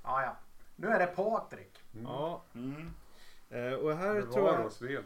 [0.03, 0.35] Ja, ja.
[0.75, 1.83] Nu är det Patrik.
[2.03, 2.91] Ja, Mm.
[3.49, 4.65] eh, och här tror jag...
[4.65, 5.03] oss väl.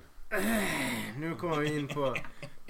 [1.17, 2.15] Nu kommer vi in på,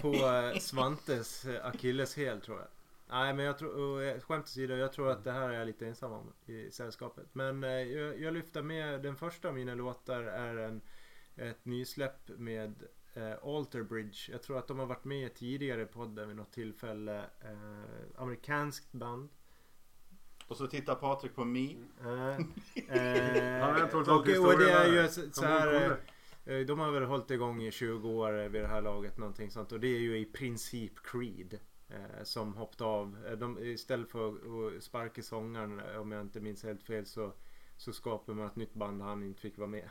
[0.02, 2.68] på eh, Svantes eh, akilleshäl tror jag.
[3.12, 5.88] Nej men jag tror, eh, skämt åsido, jag tror att det här är jag lite
[5.88, 7.26] ensam om i sällskapet.
[7.34, 10.82] Men eh, jag, jag lyfter med, den första av mina låtar är en,
[11.36, 12.84] ett nysläpp med
[13.14, 14.32] eh, Alter Bridge.
[14.32, 17.18] Jag tror att de har varit med tidigare i podden vid något tillfälle.
[17.41, 19.30] Eh, amerikanskt band.
[20.50, 21.80] Och så tittar Patrik på mig.
[22.02, 22.36] Eh, eh,
[23.84, 25.74] inte hört och, och det är ju så, här...
[26.45, 26.56] eh.
[26.56, 29.52] Eh, De har väl hållit igång i 20 år eh, vid det här laget någonting
[29.52, 33.18] sånt och det är ju i princip Creed eh, som hoppat av.
[33.28, 37.32] Eh, De, istället för att sparka sångaren eh, om jag inte minns helt fel så,
[37.78, 39.84] så skapar man ett nytt band där han inte fick vara med.
[39.84, 39.89] Eh,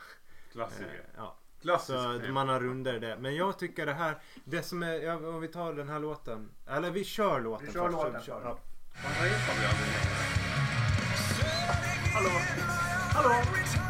[0.52, 1.08] Klassiker.
[1.16, 1.38] ja.
[1.60, 1.98] Klassisk.
[1.98, 3.16] Så man har rundat det.
[3.20, 6.50] Men jag tycker det här, det som är, ja, om vi tar den här låten.
[6.66, 7.92] Eller vi kör låten Vi kör först.
[7.92, 8.58] låten Vi kör, ja.
[12.18, 13.87] Man repar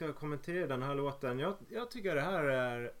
[0.00, 1.38] ska kommentera den här låten.
[1.38, 2.92] Jag, jag tycker det här är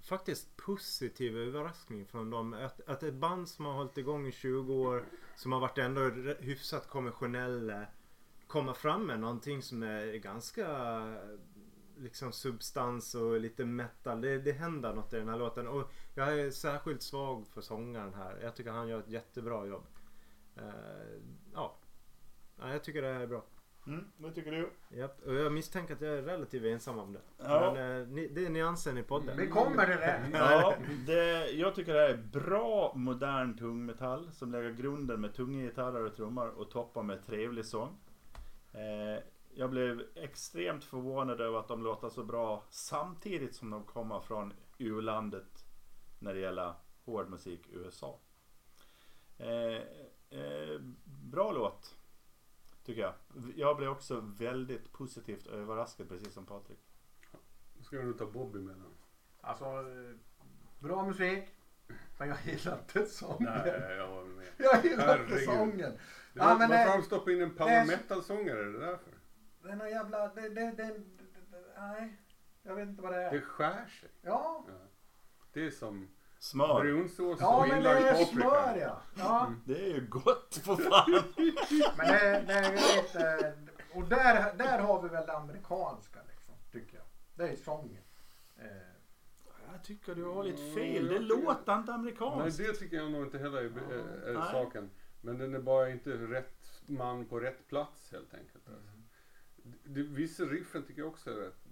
[0.00, 2.52] faktiskt positiv överraskning från dem.
[2.52, 5.04] Att, att ett band som har hållit igång i 20 år,
[5.36, 6.00] som har varit ändå
[6.40, 7.86] hyfsat konventionella,
[8.46, 10.66] kommer fram med någonting som är ganska
[11.98, 14.20] liksom substans och lite metal.
[14.20, 15.68] Det, det händer något i den här låten.
[15.68, 18.38] Och jag är särskilt svag för sångaren här.
[18.42, 19.86] Jag tycker han gör ett jättebra jobb.
[20.58, 21.20] Uh,
[21.54, 21.78] ja.
[22.58, 23.44] ja, jag tycker det här är bra.
[23.88, 24.70] Mm, vad tycker du?
[24.88, 25.20] Japp.
[25.26, 27.20] Och jag misstänker att jag är relativt ensam om det.
[27.38, 27.72] Ja.
[27.74, 29.36] Men eh, ni, det är nyansen i podden.
[29.36, 30.30] Vi kommer det.
[30.32, 30.74] Ja,
[31.06, 36.04] det, jag tycker det här är bra modern tungmetall som lägger grunden med tunga gitarrer
[36.04, 37.98] och trummor och toppar med trevlig sång.
[38.72, 39.22] Eh,
[39.54, 44.52] jag blev extremt förvånad över att de låter så bra samtidigt som de kommer från
[44.78, 45.64] U-landet
[46.18, 46.72] när det gäller
[47.04, 48.18] hård musik USA.
[49.38, 49.82] Eh,
[50.40, 51.97] eh, bra låt
[52.88, 53.14] tycker jag.
[53.56, 56.78] Jag blev också väldigt positivt överraskad precis som Patrik.
[57.74, 58.94] Då ska jag nog ta Bobby med den.
[59.40, 60.16] Alltså, eh,
[60.78, 61.44] bra musik.
[62.18, 63.52] Men jag gillar inte sången.
[63.64, 64.46] Nej, jag var med.
[64.58, 65.78] Jag gillar inte sången.
[65.78, 65.98] Det
[66.32, 68.60] Ja, men varför har de stoppat in en power är- metal-sångare?
[68.60, 69.12] Är det därför?
[69.62, 70.28] Det är någon jävla...
[70.34, 71.00] Det, det, det,
[71.78, 72.22] nej.
[72.62, 73.30] Jag vet inte vad det är.
[73.30, 74.10] Det skär sig.
[74.22, 74.64] Ja.
[74.68, 74.74] Ja.
[75.52, 76.08] Det är som
[76.38, 76.80] Smör.
[76.80, 78.30] brunsås Ja, och men det inlagd är paprika.
[78.32, 79.02] smör ja.
[79.14, 79.52] ja.
[79.66, 81.22] Det är ju gott för fan.
[81.96, 82.72] Men det, det är
[83.02, 83.54] lite...
[83.94, 87.06] Och där, där har vi väl det amerikanska liksom, tycker jag.
[87.34, 88.02] Det är sången.
[88.56, 88.66] Eh,
[89.72, 91.08] Jag tycker du har lite Mm, fel.
[91.08, 92.58] Det låter inte Nej, amerikanskt.
[92.58, 94.48] det tycker jag nog inte heller är, är, är Nej.
[94.52, 94.90] saken.
[95.20, 98.68] Men den är bara inte rätt man på rätt plats helt enkelt.
[98.68, 98.90] Alltså.
[99.84, 101.64] Det, vissa riffen tycker jag också är rätt.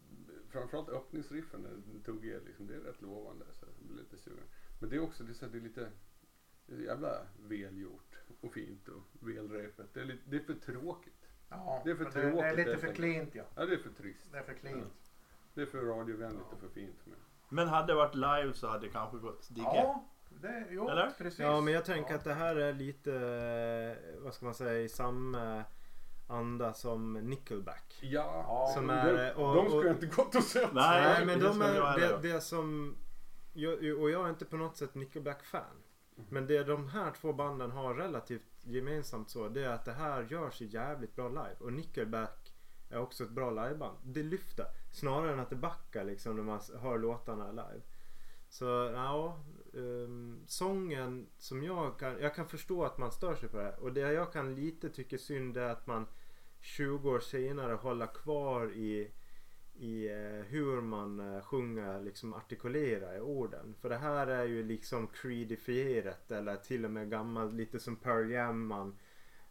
[0.50, 3.44] Framförallt öppningsriffen, den tog är liksom, det är rätt lovande.
[3.52, 4.44] Så jag blir lite sugen.
[4.78, 5.88] Men det är också det är, så här, det är lite
[6.66, 7.18] det är jävla
[7.48, 9.86] välgjort och fint och välrepet.
[9.94, 11.28] Det är, lite, det är för tråkigt.
[11.48, 13.42] ja, Det är för det, det är tråkigt, lite för cleant ja.
[13.54, 14.32] Ja, det är för trist.
[14.32, 15.12] Det är för cleant.
[15.54, 17.18] Det är för radiovänligt och för fint för mig.
[17.48, 19.66] Men hade det varit live så hade det kanske gått digga.
[19.74, 20.04] Ja,
[20.42, 21.10] det, jo, Eller?
[21.18, 21.40] precis.
[21.40, 22.16] Ja men jag tänker Ja.
[22.16, 23.10] att det här är lite,
[24.18, 25.64] vad ska man säga, i samma
[26.28, 27.98] anda som Nickelback.
[28.02, 30.72] Ja, Ja, Som de, är, och- de skulle och- jag inte gått och sett.
[30.72, 32.96] Nej, Nej men det de är, det, det som,
[33.56, 35.82] jag, och jag är inte på något sätt Nickelback-fan.
[36.16, 36.28] Mm.
[36.30, 40.26] Men det de här två banden har relativt gemensamt så, det är att det här
[40.30, 41.56] görs jävligt bra live.
[41.58, 42.52] Och Nickelback
[42.90, 43.98] är också ett bra liveband.
[44.02, 44.66] Det lyfter.
[44.92, 47.82] Snarare än att det backar liksom när man hör låtarna live.
[48.48, 49.40] Så ja,
[49.72, 53.76] um, sången som jag kan, jag kan förstå att man stör sig på det.
[53.76, 56.06] Och det jag kan lite tycka synd är att man
[56.60, 59.10] 20 år senare håller kvar i
[59.78, 63.74] i eh, hur man eh, sjunger, liksom artikulerar i orden.
[63.80, 68.30] För det här är ju liksom creedifierat eller till och med gammalt, lite som Pearl
[68.30, 68.66] Jam.
[68.66, 68.96] Man,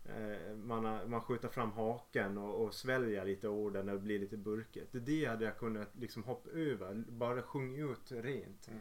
[0.06, 4.88] eh, man, man skjuter fram haken och, och sväljer lite orden och blir lite burket.
[4.92, 8.68] Det, hade jag kunnat liksom hoppa över, bara sjunga ut rent.
[8.68, 8.80] Mm.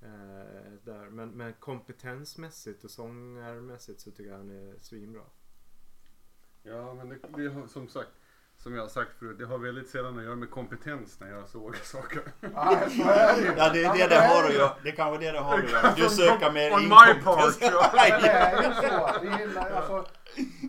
[0.00, 1.10] Eh, där.
[1.10, 5.22] Men, men kompetensmässigt och sångarmässigt så tycker jag han är svinbra.
[6.62, 8.10] Ja, men det, det som sagt,
[8.66, 11.48] som jag har sagt förut, det har väldigt sällan att göra med kompetens när jag
[11.48, 12.22] sågar saker.
[12.40, 13.52] Ja, så är det ju.
[13.56, 14.76] Ja det är det det har att göra.
[14.82, 15.94] Det kanske är det det har att göra.
[15.96, 17.58] Du söker mer On my inkompetens.
[17.58, 17.90] part, ja.
[18.10, 19.20] Men det är ju så.
[19.22, 20.06] Vi gillar, alltså,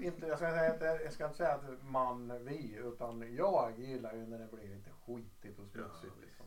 [0.02, 4.14] inte, jag, ska säga, inte- jag ska inte säga att man, vi, utan jag gillar
[4.14, 6.14] ju när det blir lite skitigt och smutsigt.
[6.18, 6.46] Ja, liksom.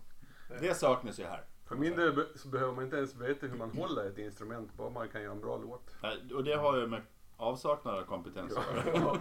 [0.68, 1.44] Det saknas ju här.
[1.68, 4.90] För min del så behöver man inte ens veta hur man håller ett instrument, bara
[4.90, 5.96] man kan göra en bra låt.
[6.34, 7.02] Och det har ju med
[7.40, 8.52] avsaknad av kompetens.
[8.94, 9.16] Ja.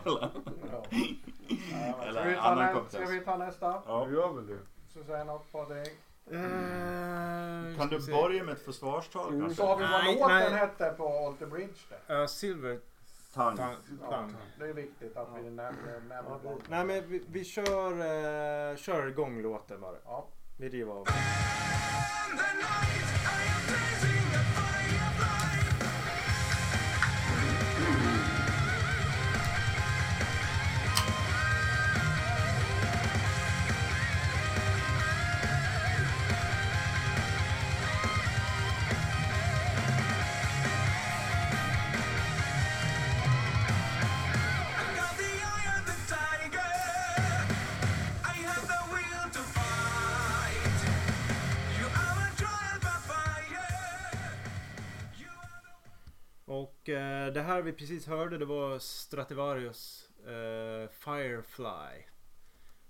[1.72, 3.04] Ja, Eller ska, vi ta annan nä, kompetens.
[3.10, 3.82] ska vi ta nästa?
[3.88, 4.06] Ja.
[4.10, 5.24] Du gör väl det?
[5.24, 5.96] Något på dig.
[6.32, 9.40] Eh, Kan du vi börja med ett försvarstal Mm.
[9.42, 9.58] kanske?
[9.58, 10.52] Sa vi vad låten nej.
[10.52, 11.74] hette på Alter Bridge
[12.08, 12.22] där?
[12.22, 12.80] Eh, Silver
[13.34, 13.58] Tang.
[13.58, 13.76] Tang.
[14.02, 14.36] Ja, Tang.
[14.60, 16.02] det är viktigt att vi nämner,
[16.44, 16.56] det.
[16.70, 17.92] Nej men vi, vi kör,
[18.72, 19.96] eh, kör igång låten bara.
[20.06, 20.28] Ja.
[20.58, 21.06] Vi river av.
[57.32, 62.04] det här vi precis hörde det var Strativarius eh, Firefly.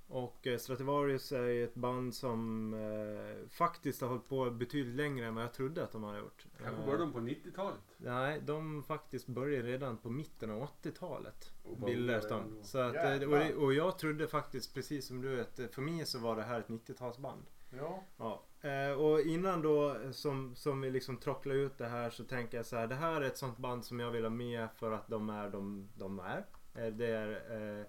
[0.09, 5.25] Och eh, Strativarius är ju ett band som eh, faktiskt har hållit på betydligt längre
[5.27, 6.45] än vad jag trodde att de har gjort.
[6.57, 7.79] Kanske Eh, började de på 90-talet?
[7.97, 11.51] Nej, de faktiskt började redan på mitten av 80-talet.
[11.63, 12.63] Och vad Bildades de.
[12.63, 16.05] Så att, eh, och, och jag trodde faktiskt precis som du att eh, för mig
[16.05, 17.43] så var det här ett 90-talsband.
[17.77, 18.03] Ja.
[18.17, 18.43] Ja.
[18.61, 22.65] Eh, och innan då som, som vi liksom trocklar ut det här så tänker jag
[22.65, 22.87] så här.
[22.87, 25.49] Det här är ett sånt band som jag vill ha med för att de är
[25.49, 26.45] de, de är.
[26.75, 27.85] Eh, det är eh,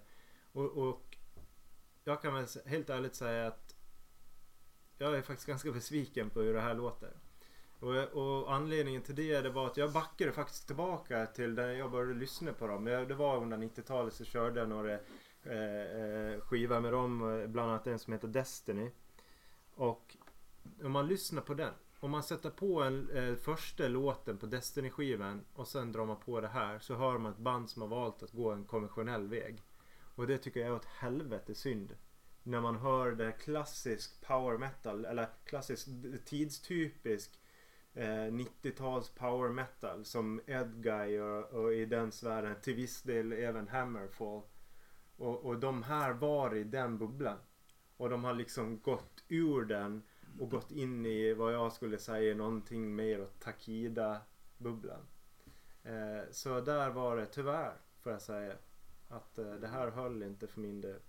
[0.51, 1.17] och, och
[2.03, 3.75] jag kan väl helt ärligt säga att
[4.97, 7.11] jag är faktiskt ganska besviken på hur det här låter.
[7.79, 11.91] Och, och anledningen till det, det var att jag backade faktiskt tillbaka till där jag
[11.91, 12.87] började lyssna på dem.
[12.87, 14.93] Jag, det var under 90-talet så körde jag några
[15.43, 18.91] eh, eh skivor med dem, eh, bland annat en som heter Destiny.
[19.75, 20.17] Och
[20.83, 25.45] om man lyssnar på den, om man sätter på en eh, första låten på Destiny-skivan
[25.53, 28.23] och sen drar man på det här så hör man ett band som har valt
[28.23, 29.61] att gå en konventionell väg.
[30.15, 31.95] Och det tycker jag är åt helvete synd.
[32.43, 35.87] När man hör det klassisk power metal eller klassisk
[36.25, 37.39] tidstypisk
[37.93, 43.67] eh, 90-tals power metal som Edguy och, och i den sfären till viss del även
[43.67, 44.41] Hammerfall.
[45.17, 47.37] Och, och de här var i den bubblan.
[47.97, 50.03] Och de har liksom gått ur den
[50.39, 55.07] och gått in i vad jag skulle säga någonting mer åt Takida-bubblan.
[55.83, 58.55] Eh, så där var det tyvärr får jag säga
[59.07, 60.99] att eh, det här höll inte för min del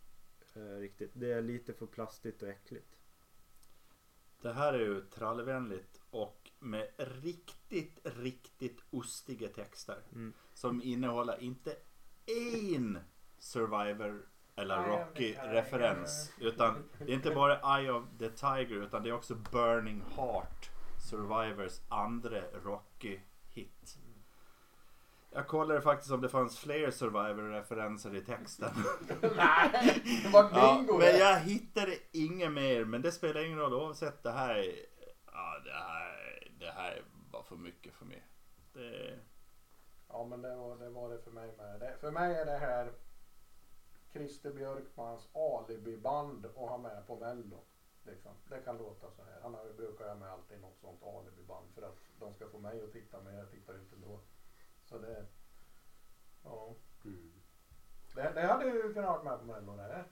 [0.55, 1.11] eh, riktigt.
[1.15, 2.99] Det är lite för plastigt och äckligt.
[4.41, 10.03] Det här är ju trallvänligt och med riktigt, riktigt ostiga texter.
[10.13, 10.33] Mm.
[10.55, 11.77] Som innehåller inte
[12.27, 12.99] en
[13.39, 16.33] Survivor eller Nej, Rocky nej, referens.
[16.39, 20.71] Utan det är inte bara Eye of the Tiger utan det är också Burning Heart.
[21.11, 23.99] Survivors andra Rocky-hit.
[25.35, 28.71] Jag kollade faktiskt om det fanns fler Survivor-referenser i texten.
[29.37, 31.19] Nej, det var Ja, bingo men det.
[31.19, 32.85] jag hittade inget mer.
[32.85, 34.23] Men det spelar ingen roll oavsett.
[34.23, 34.87] Det här, är-
[35.33, 38.23] ja, det här, det här var för mycket för mig.
[38.73, 39.19] Det,
[40.09, 41.81] Ja men det var, det var det för mig med.
[41.81, 42.93] Det, för mig är det här
[44.13, 47.65] Christer Björkmans alibiband att ha med på mello.
[48.03, 48.33] Liksom.
[48.49, 49.41] Det kan låta så här.
[49.43, 52.85] Han har, brukar ha med alltid något sånt alibiband för att de ska få mig
[52.85, 54.21] att titta men jag tittar ju inte då.
[54.85, 55.27] Så det,
[56.43, 56.75] ja.
[57.05, 57.33] Mm.
[58.15, 59.83] Det, det hade ju kunnat vara med på mello det.
[59.83, 60.05] här.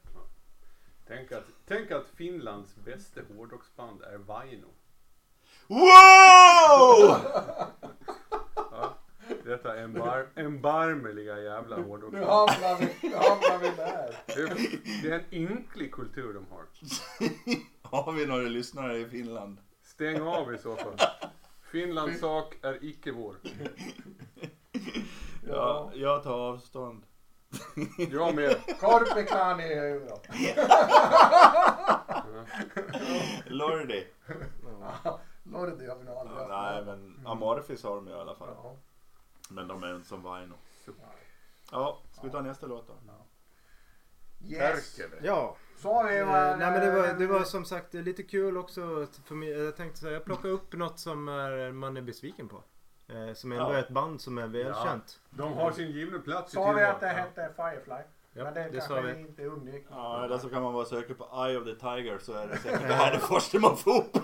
[1.07, 4.68] Tänk, att, tänk att Finlands bästa hårdrocksband är Vaino.
[5.68, 7.16] wow!
[9.51, 12.24] Detta embar erbarmeliga jävla Nu hårdrocksband.
[12.51, 14.16] hamnar vi, nu hamnar vi där.
[14.26, 16.64] Det är, är en ynklig kultur de har.
[18.05, 19.59] Har vi några lyssnare i Finland?
[19.82, 20.96] Stäng av i så fall.
[21.72, 23.36] Finlands sak är icke vår.
[25.48, 27.03] Ja, jag tar avstånd.
[28.11, 28.57] Jag med.
[28.80, 30.26] Korpikani i huvudet.
[33.46, 34.07] Lordi.
[35.42, 38.48] Lordi har vi nog aldrig haft nej men Amorphis har de ju i alla fall.
[38.62, 38.76] Ja.
[39.51, 40.55] Men de är inte som Vaino.
[41.72, 42.94] Ja, ska vi ta nästa låt då?
[44.48, 44.96] Yes.
[44.96, 45.16] Perkele.
[45.22, 48.22] Ja, Så har vi eh, var, nej men det var, det var som sagt lite
[48.22, 49.07] kul också.
[49.24, 52.62] För mig, jag tänkte säga, jag plockar upp något som är, man är besviken på.
[53.09, 53.74] Eh, som ändå Ja.
[53.74, 55.20] är ett band som är välkänt.
[55.30, 57.94] De har sin givna plats i Sa vi att det hette Firefly?
[58.32, 59.20] Ja, men det, det kanske vi.
[59.20, 59.86] inte undgick.
[59.90, 62.57] Ja, eller så kan man bara söka på Eye of the Tiger så är det
[62.57, 64.16] säkert det här det första man får upp.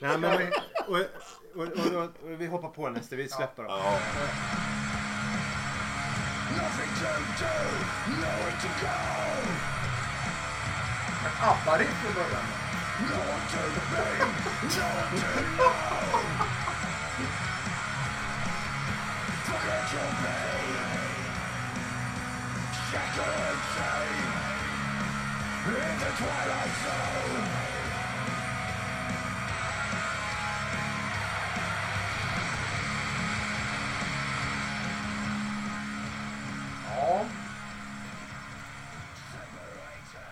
[0.00, 0.40] Nej, men,
[0.88, 3.72] och, och, och, och, och vi hoppar på nästa, vi släpper dem.
[3.72, 3.98] Ja.
[11.42, 12.44] ABBA-riff i början.
[13.10, 13.34] Ja,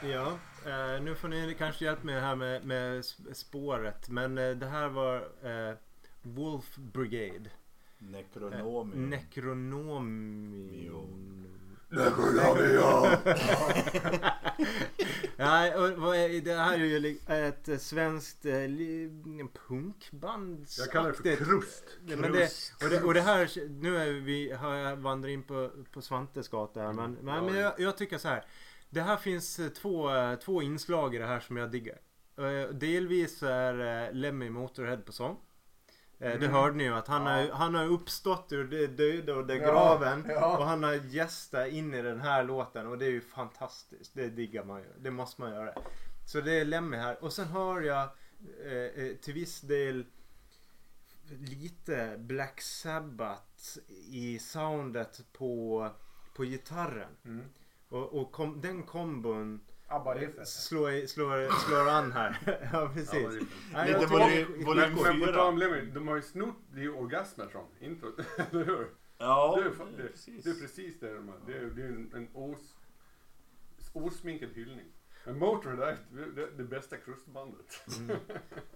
[0.04, 4.08] Ja, eh, nu får ni kanske hjälpa mig här med, med sp- spåret.
[4.08, 5.74] Men eh, det här var eh,
[6.22, 7.50] Wolf Brigade.
[7.50, 8.06] Eh,
[9.10, 11.46] Necronomium.
[11.90, 11.90] Necronomium.
[15.36, 18.52] Nej, och vad är, det här är ju ett svenskt eh,
[19.68, 20.66] punkband.
[20.78, 21.84] Jag kallar det för krust.
[22.06, 22.50] Ja, men det,
[22.84, 26.48] och, det, och det här, nu är vi, har jag vandrat in på, på Svantes
[26.48, 28.44] gata här, men, men, men jag, jag tycker så här.
[28.92, 31.98] Det här finns eh, två, eh, två inslag i det här som jag diggar.
[32.38, 35.36] Eh, Delvis är Lemmy Motorhead på sång.
[36.18, 36.50] Eh, Det Mm.
[36.50, 37.30] hörde ni ju att han, Ja.
[37.30, 40.24] har, han har uppstått ur det döda och det Ja, graven.
[40.28, 40.58] ja.
[40.58, 44.14] Och han har gästat in i den här låten och det är ju fantastiskt.
[44.14, 44.88] Det diggar man ju.
[44.98, 45.74] Det måste man göra.
[46.26, 47.24] Så det är Lemmy här.
[47.24, 50.04] Och sen hör jag eh, till viss del
[51.38, 53.78] lite Black Sabbath
[54.10, 55.88] i soundet på,
[56.36, 57.10] på gitarren.
[57.24, 57.44] mm.
[57.92, 59.60] Och, och kom, den kombon
[60.44, 62.38] slår, slår, slår an här.
[62.72, 63.48] ja precis.
[63.72, 65.32] Nej, Lite volym- volym Men, men på fyra.
[65.32, 68.06] tal om Lemmy, de har ju snott, det är ju orgasmatron, inte,
[68.50, 68.88] eller hur?
[69.18, 70.44] Ja, det, är, det, precis.
[70.44, 71.36] det är precis det de har.
[71.46, 72.74] Det är, det är en, en os,
[73.92, 74.86] osminkad hyllning.
[75.24, 77.84] Men Motörhead är det, det, det bästa krustbandet.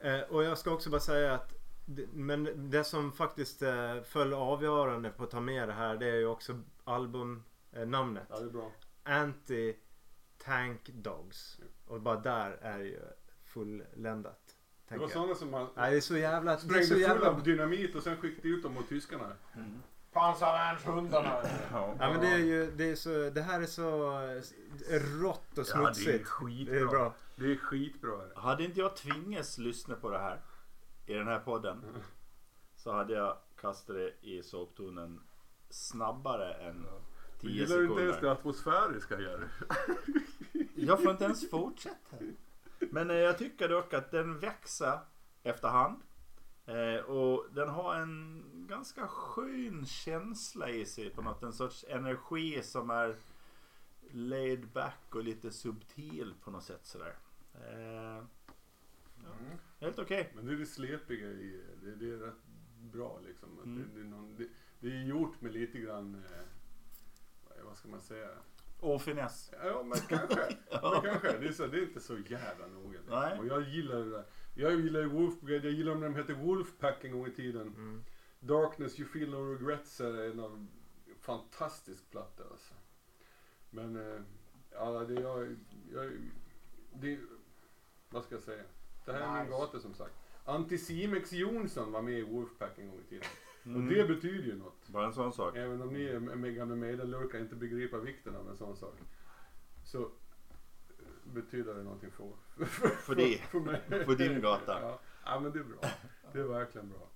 [0.01, 1.55] Eh, och jag ska också bara säga att
[1.87, 6.07] det, men det som faktiskt eh, föll avgörande på att ta med det här det
[6.07, 8.27] är ju också albumnamnet.
[8.29, 8.73] Ja, det är bra.
[9.07, 9.77] Anti
[10.39, 11.61] Tank Dogs.
[11.87, 13.01] Och bara där är ju
[13.45, 14.57] fulländat.
[14.89, 16.51] Det var sådana som man Nej det är så jävla...
[16.51, 17.31] Det är sprängde så fulla jävla...
[17.31, 19.33] av dynamit och sen skickade ut dem mot tyskarna.
[20.13, 21.41] Pansarvärnshundarna.
[21.73, 21.97] Ja.
[21.99, 24.21] Ja men det är ju, det är så, det här är så
[25.21, 26.27] rått och smutsigt.
[26.27, 26.75] skitbra.
[26.75, 27.15] det är bra.
[27.37, 28.23] Det är skitbra.
[28.23, 28.41] är det.
[28.41, 30.41] Hade inte jag tvingats lyssna på det här
[31.07, 31.85] i den här podden
[32.75, 35.23] så hade jag kastat det i soptunnan
[35.71, 36.87] snabbare än
[37.41, 39.47] Du 10 gillar inte ens det atmosfäriska Jerry.
[40.75, 42.17] Jag får inte ens fortsätta.
[42.79, 44.99] Men eh, jag tycker dock att den växer
[45.43, 46.01] efterhand.
[46.67, 51.43] Eh, och den har en ganska skön känsla i sig på något.
[51.43, 53.17] En sorts energi som är
[54.11, 57.15] laid back och lite subtil på något sätt sådär.
[57.55, 58.25] Eh,
[59.41, 59.59] Mm.
[59.81, 60.33] helt okej.
[60.35, 61.95] Men det är det slepiga i det.
[61.95, 62.35] Det är rätt
[62.93, 63.59] bra liksom.
[63.59, 63.79] Att Mm.
[63.95, 64.47] Det, det, är någon, det,
[64.81, 66.41] det är gjort med lite grann, eh,
[67.77, 68.29] vad- ska man säga?
[68.81, 69.51] Och finess.
[69.65, 70.37] Ja men kanske.
[70.71, 71.39] men kanske.
[71.39, 72.99] Det, är så, det är inte så jävla noga.
[73.09, 73.39] Nej.
[73.39, 74.25] Och jag gillar det där.
[74.55, 77.63] Jag gillar ju Wolf jag gillar när de hette Wolfpack en gång i tiden.
[77.69, 78.05] Mm.
[78.41, 80.69] Darkness You Feel No Regrets är en
[81.21, 82.75] fantastisk platta alltså.
[83.71, 84.21] Men eh,
[84.71, 85.57] ja, det jag,
[85.93, 86.13] jag
[86.95, 87.19] det,
[88.11, 88.63] vad ska jag säga?
[89.05, 89.51] Det här är min Nice.
[89.51, 90.15] gata som sagt.
[90.45, 93.27] Anticimex Jonsson var med i Wolfpack en gång i tiden.
[93.67, 93.83] Mm.
[93.83, 94.89] Och det betyder ju något.
[94.89, 95.57] Bara en sån sak.
[95.57, 98.95] Även om ni är med gamla Maiden-lurkar inte begriper vikten av en sån sak.
[99.85, 100.07] Så eh,
[101.25, 102.33] betyder det någonting för,
[102.91, 103.39] för, dig.
[103.39, 104.05] för mig.
[104.07, 104.81] På din gata.
[104.81, 105.01] Ja.
[105.25, 105.79] ja men det är bra.
[106.33, 107.09] Det är verkligen bra.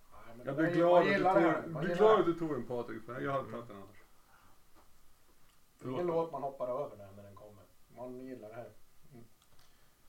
[0.44, 2.52] Jag blir glad, att du det tog, Vad blir gillar glad det att du tog
[2.52, 4.02] en Patrik för jag hade tagit den annars.
[5.82, 5.90] här?
[5.90, 7.64] Ingen låt man hoppar över den när den kommer.
[7.96, 8.70] Man gillar det här.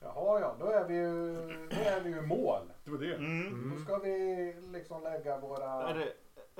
[0.02, 0.12] Mm.
[0.16, 1.32] Jaha ja, då är vi ju,
[1.70, 2.72] då är vi ju mål.
[2.84, 3.14] Det var det.
[3.14, 3.72] Mm.
[3.76, 5.88] Då ska vi liksom lägga våra...
[5.88, 6.12] Är, det,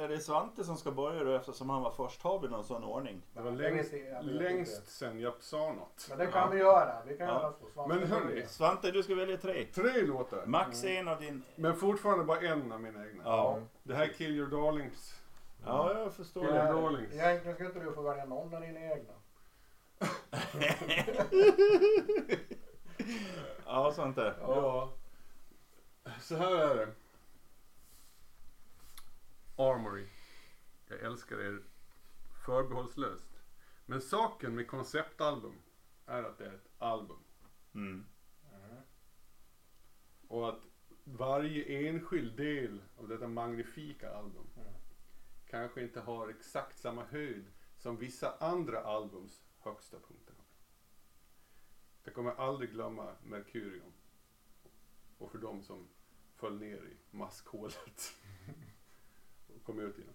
[0.02, 2.22] är det Svante som ska börja då eftersom han var först?
[2.22, 3.22] Har vi någon sån ordning?
[3.34, 3.92] Det var längst,
[4.22, 6.06] längst sen jag sa något.
[6.08, 7.02] Men det kan vi göra.
[7.06, 7.40] Vi kan Ja.
[7.40, 7.66] göra så.
[7.74, 8.46] Svante Men hörni.
[8.46, 9.64] Svante, du ska välja tre.
[9.74, 10.46] Tre låtar.
[10.46, 11.42] Max en av din...
[11.56, 13.22] Men fortfarande bara en av mina egna.
[13.24, 13.58] Ja.
[13.82, 15.20] Det här är Kill Your Darlings.
[15.66, 16.50] Ja, jag förstår Ja.
[16.52, 16.56] det.
[16.58, 17.14] Ja, Darlings.
[17.14, 19.12] Egentligen ska inte du få välja någon av dina egna.
[23.66, 24.34] Ja, Svante.
[24.40, 24.92] Ja.
[26.20, 26.94] Så här är det.
[29.56, 30.06] Armory.
[30.88, 31.62] Jag älskar er
[32.46, 33.40] förbehållslöst.
[33.86, 35.62] Men saken med konceptalbum
[36.06, 37.18] är att det är ett album.
[37.74, 38.06] Mm.
[40.28, 40.60] Och att
[41.04, 44.72] varje enskild del av detta magnifika album Mm.
[45.46, 50.34] kanske inte har exakt samma höjd som vissa andra albums högsta punkter.
[52.04, 53.92] Jag kommer aldrig glömma Mercurium.
[55.18, 55.88] Och för de som
[56.36, 58.12] föll ner i maskhålet.
[59.56, 60.14] och kom ut igen.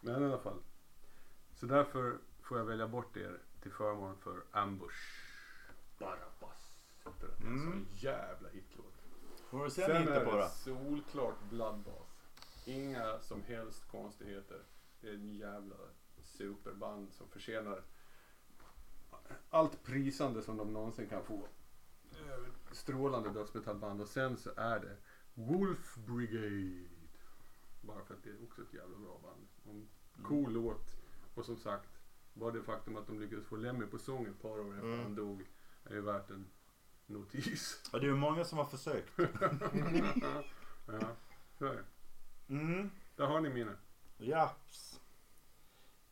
[0.00, 0.62] Men i alla fall.
[1.54, 5.22] Så därför får jag välja bort er till förmån för Ambush.
[5.98, 6.74] Barabbas.
[7.04, 7.46] heter den.
[7.46, 7.72] En Mm.
[7.72, 8.94] sån jävla hitlåt.
[9.50, 10.48] Får vi se Sen är på det det.
[10.48, 12.10] solklart Bloodbath.
[12.66, 14.62] Inga som helst konstigheter.
[15.00, 15.76] Det är en jävla
[16.22, 17.82] superband som förtjänar
[19.50, 21.48] allt prisande som de någonsin kan få.
[22.72, 24.96] Strålande dödsmetallband och sen så är det
[25.34, 26.88] Wolf Brigade.
[27.80, 29.46] Bara för att det är också ett jävla bra band.
[29.64, 29.88] En
[30.24, 30.96] cool låt.
[31.34, 31.88] Och som sagt,
[32.32, 35.02] bara det faktum att de lyckades få Lemmy på sång ett par år efter Mm.
[35.02, 35.44] han dog
[35.84, 36.50] är ju värt en
[37.06, 37.90] notis.
[37.92, 39.12] Ja, det är ju många som har försökt.
[40.86, 41.16] ja,
[41.58, 41.84] så är det.
[42.54, 42.90] Mm.
[43.16, 43.72] Där har ni mina.
[44.18, 44.97] Japs.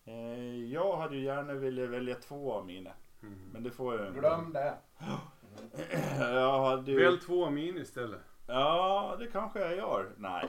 [0.07, 2.91] Eh, jag hade ju gärna velat välja två av mina.
[3.23, 3.39] Mm.
[3.53, 4.21] Men det får jag inte.
[4.21, 4.75] Glöm det.
[6.19, 7.05] Jag hade ju...
[7.05, 8.21] Välj två av min istället.
[8.47, 10.13] Ja, det kanske jag gör.
[10.17, 10.49] Nej.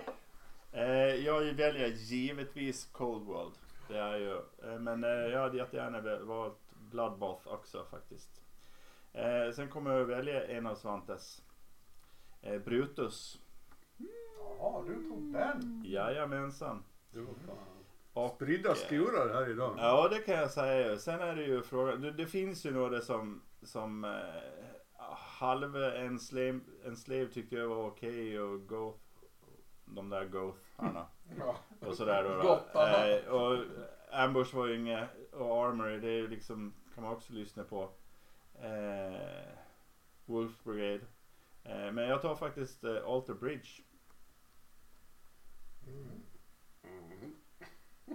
[0.71, 3.53] Eh, jag väljer givetvis Cold World.
[3.87, 4.33] Det är ju.
[4.63, 8.41] Eh, men eh, jag hade jättegärna valt Bloodbath också faktiskt.
[9.13, 11.43] Eh, sen kommer jag välja en av Svantes.
[12.41, 13.41] Eh, Brutus.
[13.97, 15.83] Jaha, du tog den.
[15.85, 16.83] Jajamensan.
[17.11, 17.76] Det var fan.
[18.17, 19.75] Och, Spridda skurar här idag.
[19.77, 20.97] Ja, det kan jag säga.
[20.97, 22.01] Sen är det ju frågan.
[22.01, 24.11] Det, det finns ju några som, som eh,
[25.17, 28.99] halv en slave, en slave tyckte jag var okej och Goth.
[29.85, 31.05] De där Goth-arna.
[31.39, 31.55] Ja.
[31.87, 32.61] Och sådär då.
[32.73, 32.81] då.
[32.81, 33.65] Eh, och
[34.11, 37.89] Ambush var ju inget, och Armory det är ju liksom, kan man också lyssna på.
[38.61, 39.57] Eh,
[40.25, 41.05] Wolf Brigade.
[41.63, 43.69] Eh, men jag tar faktiskt eh, Alter Bridge.
[45.87, 46.26] Mm.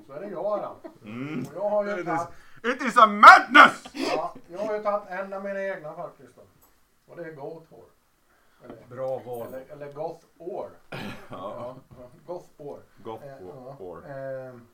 [0.07, 0.43] Så är det jag
[0.83, 0.89] då.
[1.09, 1.47] Mm.
[1.47, 2.29] Och jag har ju tagit,
[2.65, 3.85] It is a madness!
[3.93, 6.43] ja, jag har ju tagit en av mina egna faktiskt då.
[7.07, 7.85] Och det är Gothor.
[8.65, 9.47] Eller, Bra val.
[9.47, 10.71] eller, eller Goth Or.
[10.91, 10.99] Ja.
[11.29, 11.77] Ja,
[12.27, 12.83] Goth Or.
[13.05, 13.77] Goth Eh, ja.
[13.81, 14.03] War.
[14.11, 14.67] Ehm,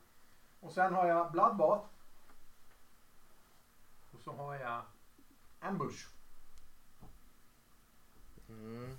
[0.59, 1.85] och sen har jag Bloodbath.
[4.13, 4.81] Och så har jag
[5.59, 6.07] Ambush.
[8.49, 8.97] Mm.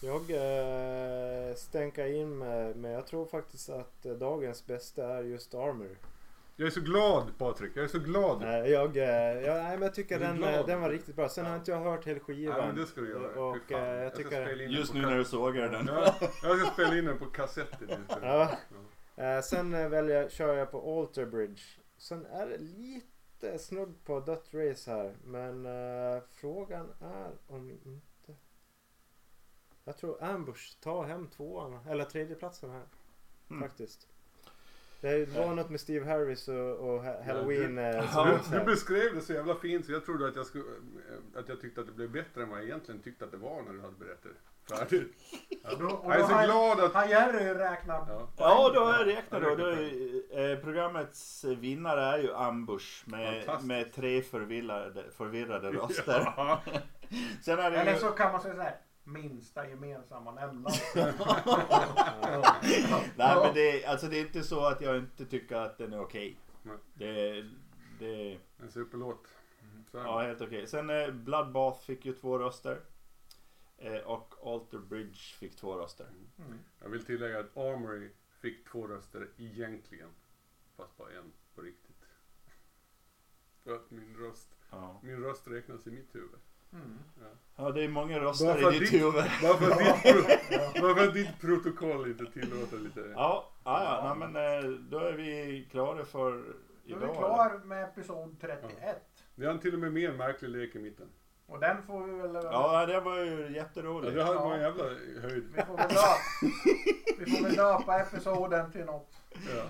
[0.00, 5.54] Jag eh, stänkar in med, men jag tror faktiskt att eh, dagens bästa är just
[5.54, 5.96] Armor.
[6.56, 8.40] Jag är så glad Patrik, jag är så glad.
[8.40, 9.04] Nej, jag, eh,
[9.42, 10.54] jag, nej, men jag tycker den, glad?
[10.54, 11.28] eh, den var riktigt bra.
[11.28, 11.50] Sen Ja.
[11.50, 12.56] har inte jag hört hela skivan.
[12.58, 13.40] Nej men det ska du göra.
[13.44, 15.86] Och, jag Jag tycker- Just nu när du sågar den.
[15.86, 17.96] Ja, jag ska spela in den på kassetter nu.
[18.22, 18.50] Ja.
[19.16, 21.62] Eh, sen väljer, kör jag på Alter Bridge.
[21.98, 25.14] Sen är det lite snudd på Dött Race här.
[25.24, 27.88] Men eh, frågan är om inte...
[29.90, 32.82] Jag tror Ambush tar hem tvåan, eller tredjeplatsen här.
[33.50, 33.62] Mm.
[33.62, 34.06] Faktiskt.
[35.00, 37.74] Det var något med Steve Harris och, och Ha- Halloween.
[37.76, 40.46] du, eh, Ja, du, du beskrev det så jävla fint så jag trodde att jag,
[40.46, 40.64] skulle,
[41.36, 43.62] att jag tyckte att det blev bättre än vad jag egentligen tyckte att det var
[43.62, 44.76] när du hade berättat det.
[44.76, 45.14] Färdigt.
[45.78, 46.94] Då, och Jag är så glad att...
[46.94, 48.28] har Jerry räknat Ja.
[48.36, 49.54] Ja, då har jag räknat då.
[49.54, 56.32] Då är, eh, programmets vinnare är ju Ambush med, med tre förvirrade, förvirrade röster.
[56.36, 56.62] Ja.
[57.42, 57.98] Sen är det Eller ju...
[57.98, 58.76] så kan man säga så här.
[59.04, 60.74] Minsta gemensamma nämnare.
[63.16, 66.00] Nej men det, alltså det är inte så att jag inte tycker att den är
[66.00, 66.36] okej.
[66.62, 66.76] Nej.
[66.94, 67.42] Det,
[67.98, 69.26] det, En superlåt.
[69.92, 70.04] Är det.
[70.04, 70.66] ja helt okej.
[70.66, 72.80] Sen eh, Bloodbath fick ju två röster.
[73.78, 76.06] Eh, och Alter Bridge fick två röster.
[76.38, 76.58] Mm.
[76.82, 78.10] Jag vill tillägga att Armory
[78.40, 80.08] fick två röster egentligen.
[80.76, 82.04] Fast bara en på riktigt.
[83.64, 85.00] För att min röst, Ja.
[85.02, 86.40] min röst räknas i mitt huvud.
[86.72, 86.98] Mm.
[87.56, 89.14] ja det är många röster i ditt huvud.
[89.42, 90.02] Bara för, att ditt,
[90.74, 93.00] pro- bara för att ditt protokoll inte tillåter lite...
[93.14, 97.00] Ja, ja, ja nej, men eh, då är vi klara för Då är idag.
[97.00, 98.74] vi klar med episod 31.
[99.34, 101.08] Vi har till och med mer märklig lek i mitten.
[101.46, 102.34] Och den får vi väl...
[102.44, 104.14] Ja, det var ju Ja, jätteroligt.
[104.14, 104.34] det Ja.
[104.44, 104.84] var en jävla
[105.20, 105.44] höjd.
[105.56, 106.16] Vi får väl döpa,
[107.18, 109.10] vi får väl döpa episoden till något.
[109.56, 109.62] Ja.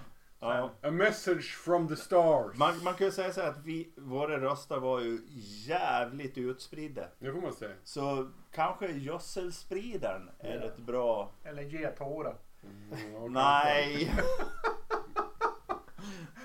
[0.42, 0.70] Ja.
[0.82, 2.56] A message from the stars.
[2.56, 5.18] Man, man kan ju säga så här att vi, våra röster var ju
[5.66, 7.04] jävligt utspridda.
[7.18, 7.74] Det får man säga.
[7.84, 10.62] Så kanske gödselspridaren är Ja.
[10.66, 11.32] ett bra...
[11.44, 12.34] Eller gethåra.
[12.62, 13.28] Mm, okej.
[13.30, 14.12] Nej!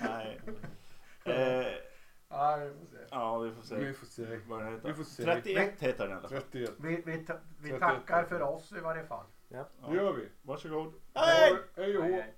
[0.00, 0.40] Nej.
[1.24, 1.66] Eh,
[2.28, 2.96] Ja, vi får se.
[3.10, 4.38] ja, vi får se Vi får se.
[4.46, 4.88] vad den heter.
[4.88, 5.24] Vi får se.
[5.24, 6.40] 31 heter den i alla fall.
[6.40, 6.70] 31.
[6.78, 7.80] Vi, vi, vi 31.
[7.80, 9.24] tackar för oss i varje fall.
[9.48, 9.56] Det
[9.94, 10.28] gör vi.
[10.42, 10.92] Varsågod.
[11.14, 11.56] Hej!
[11.76, 12.10] Hej och hå.
[12.10, 12.34] Hej, hej.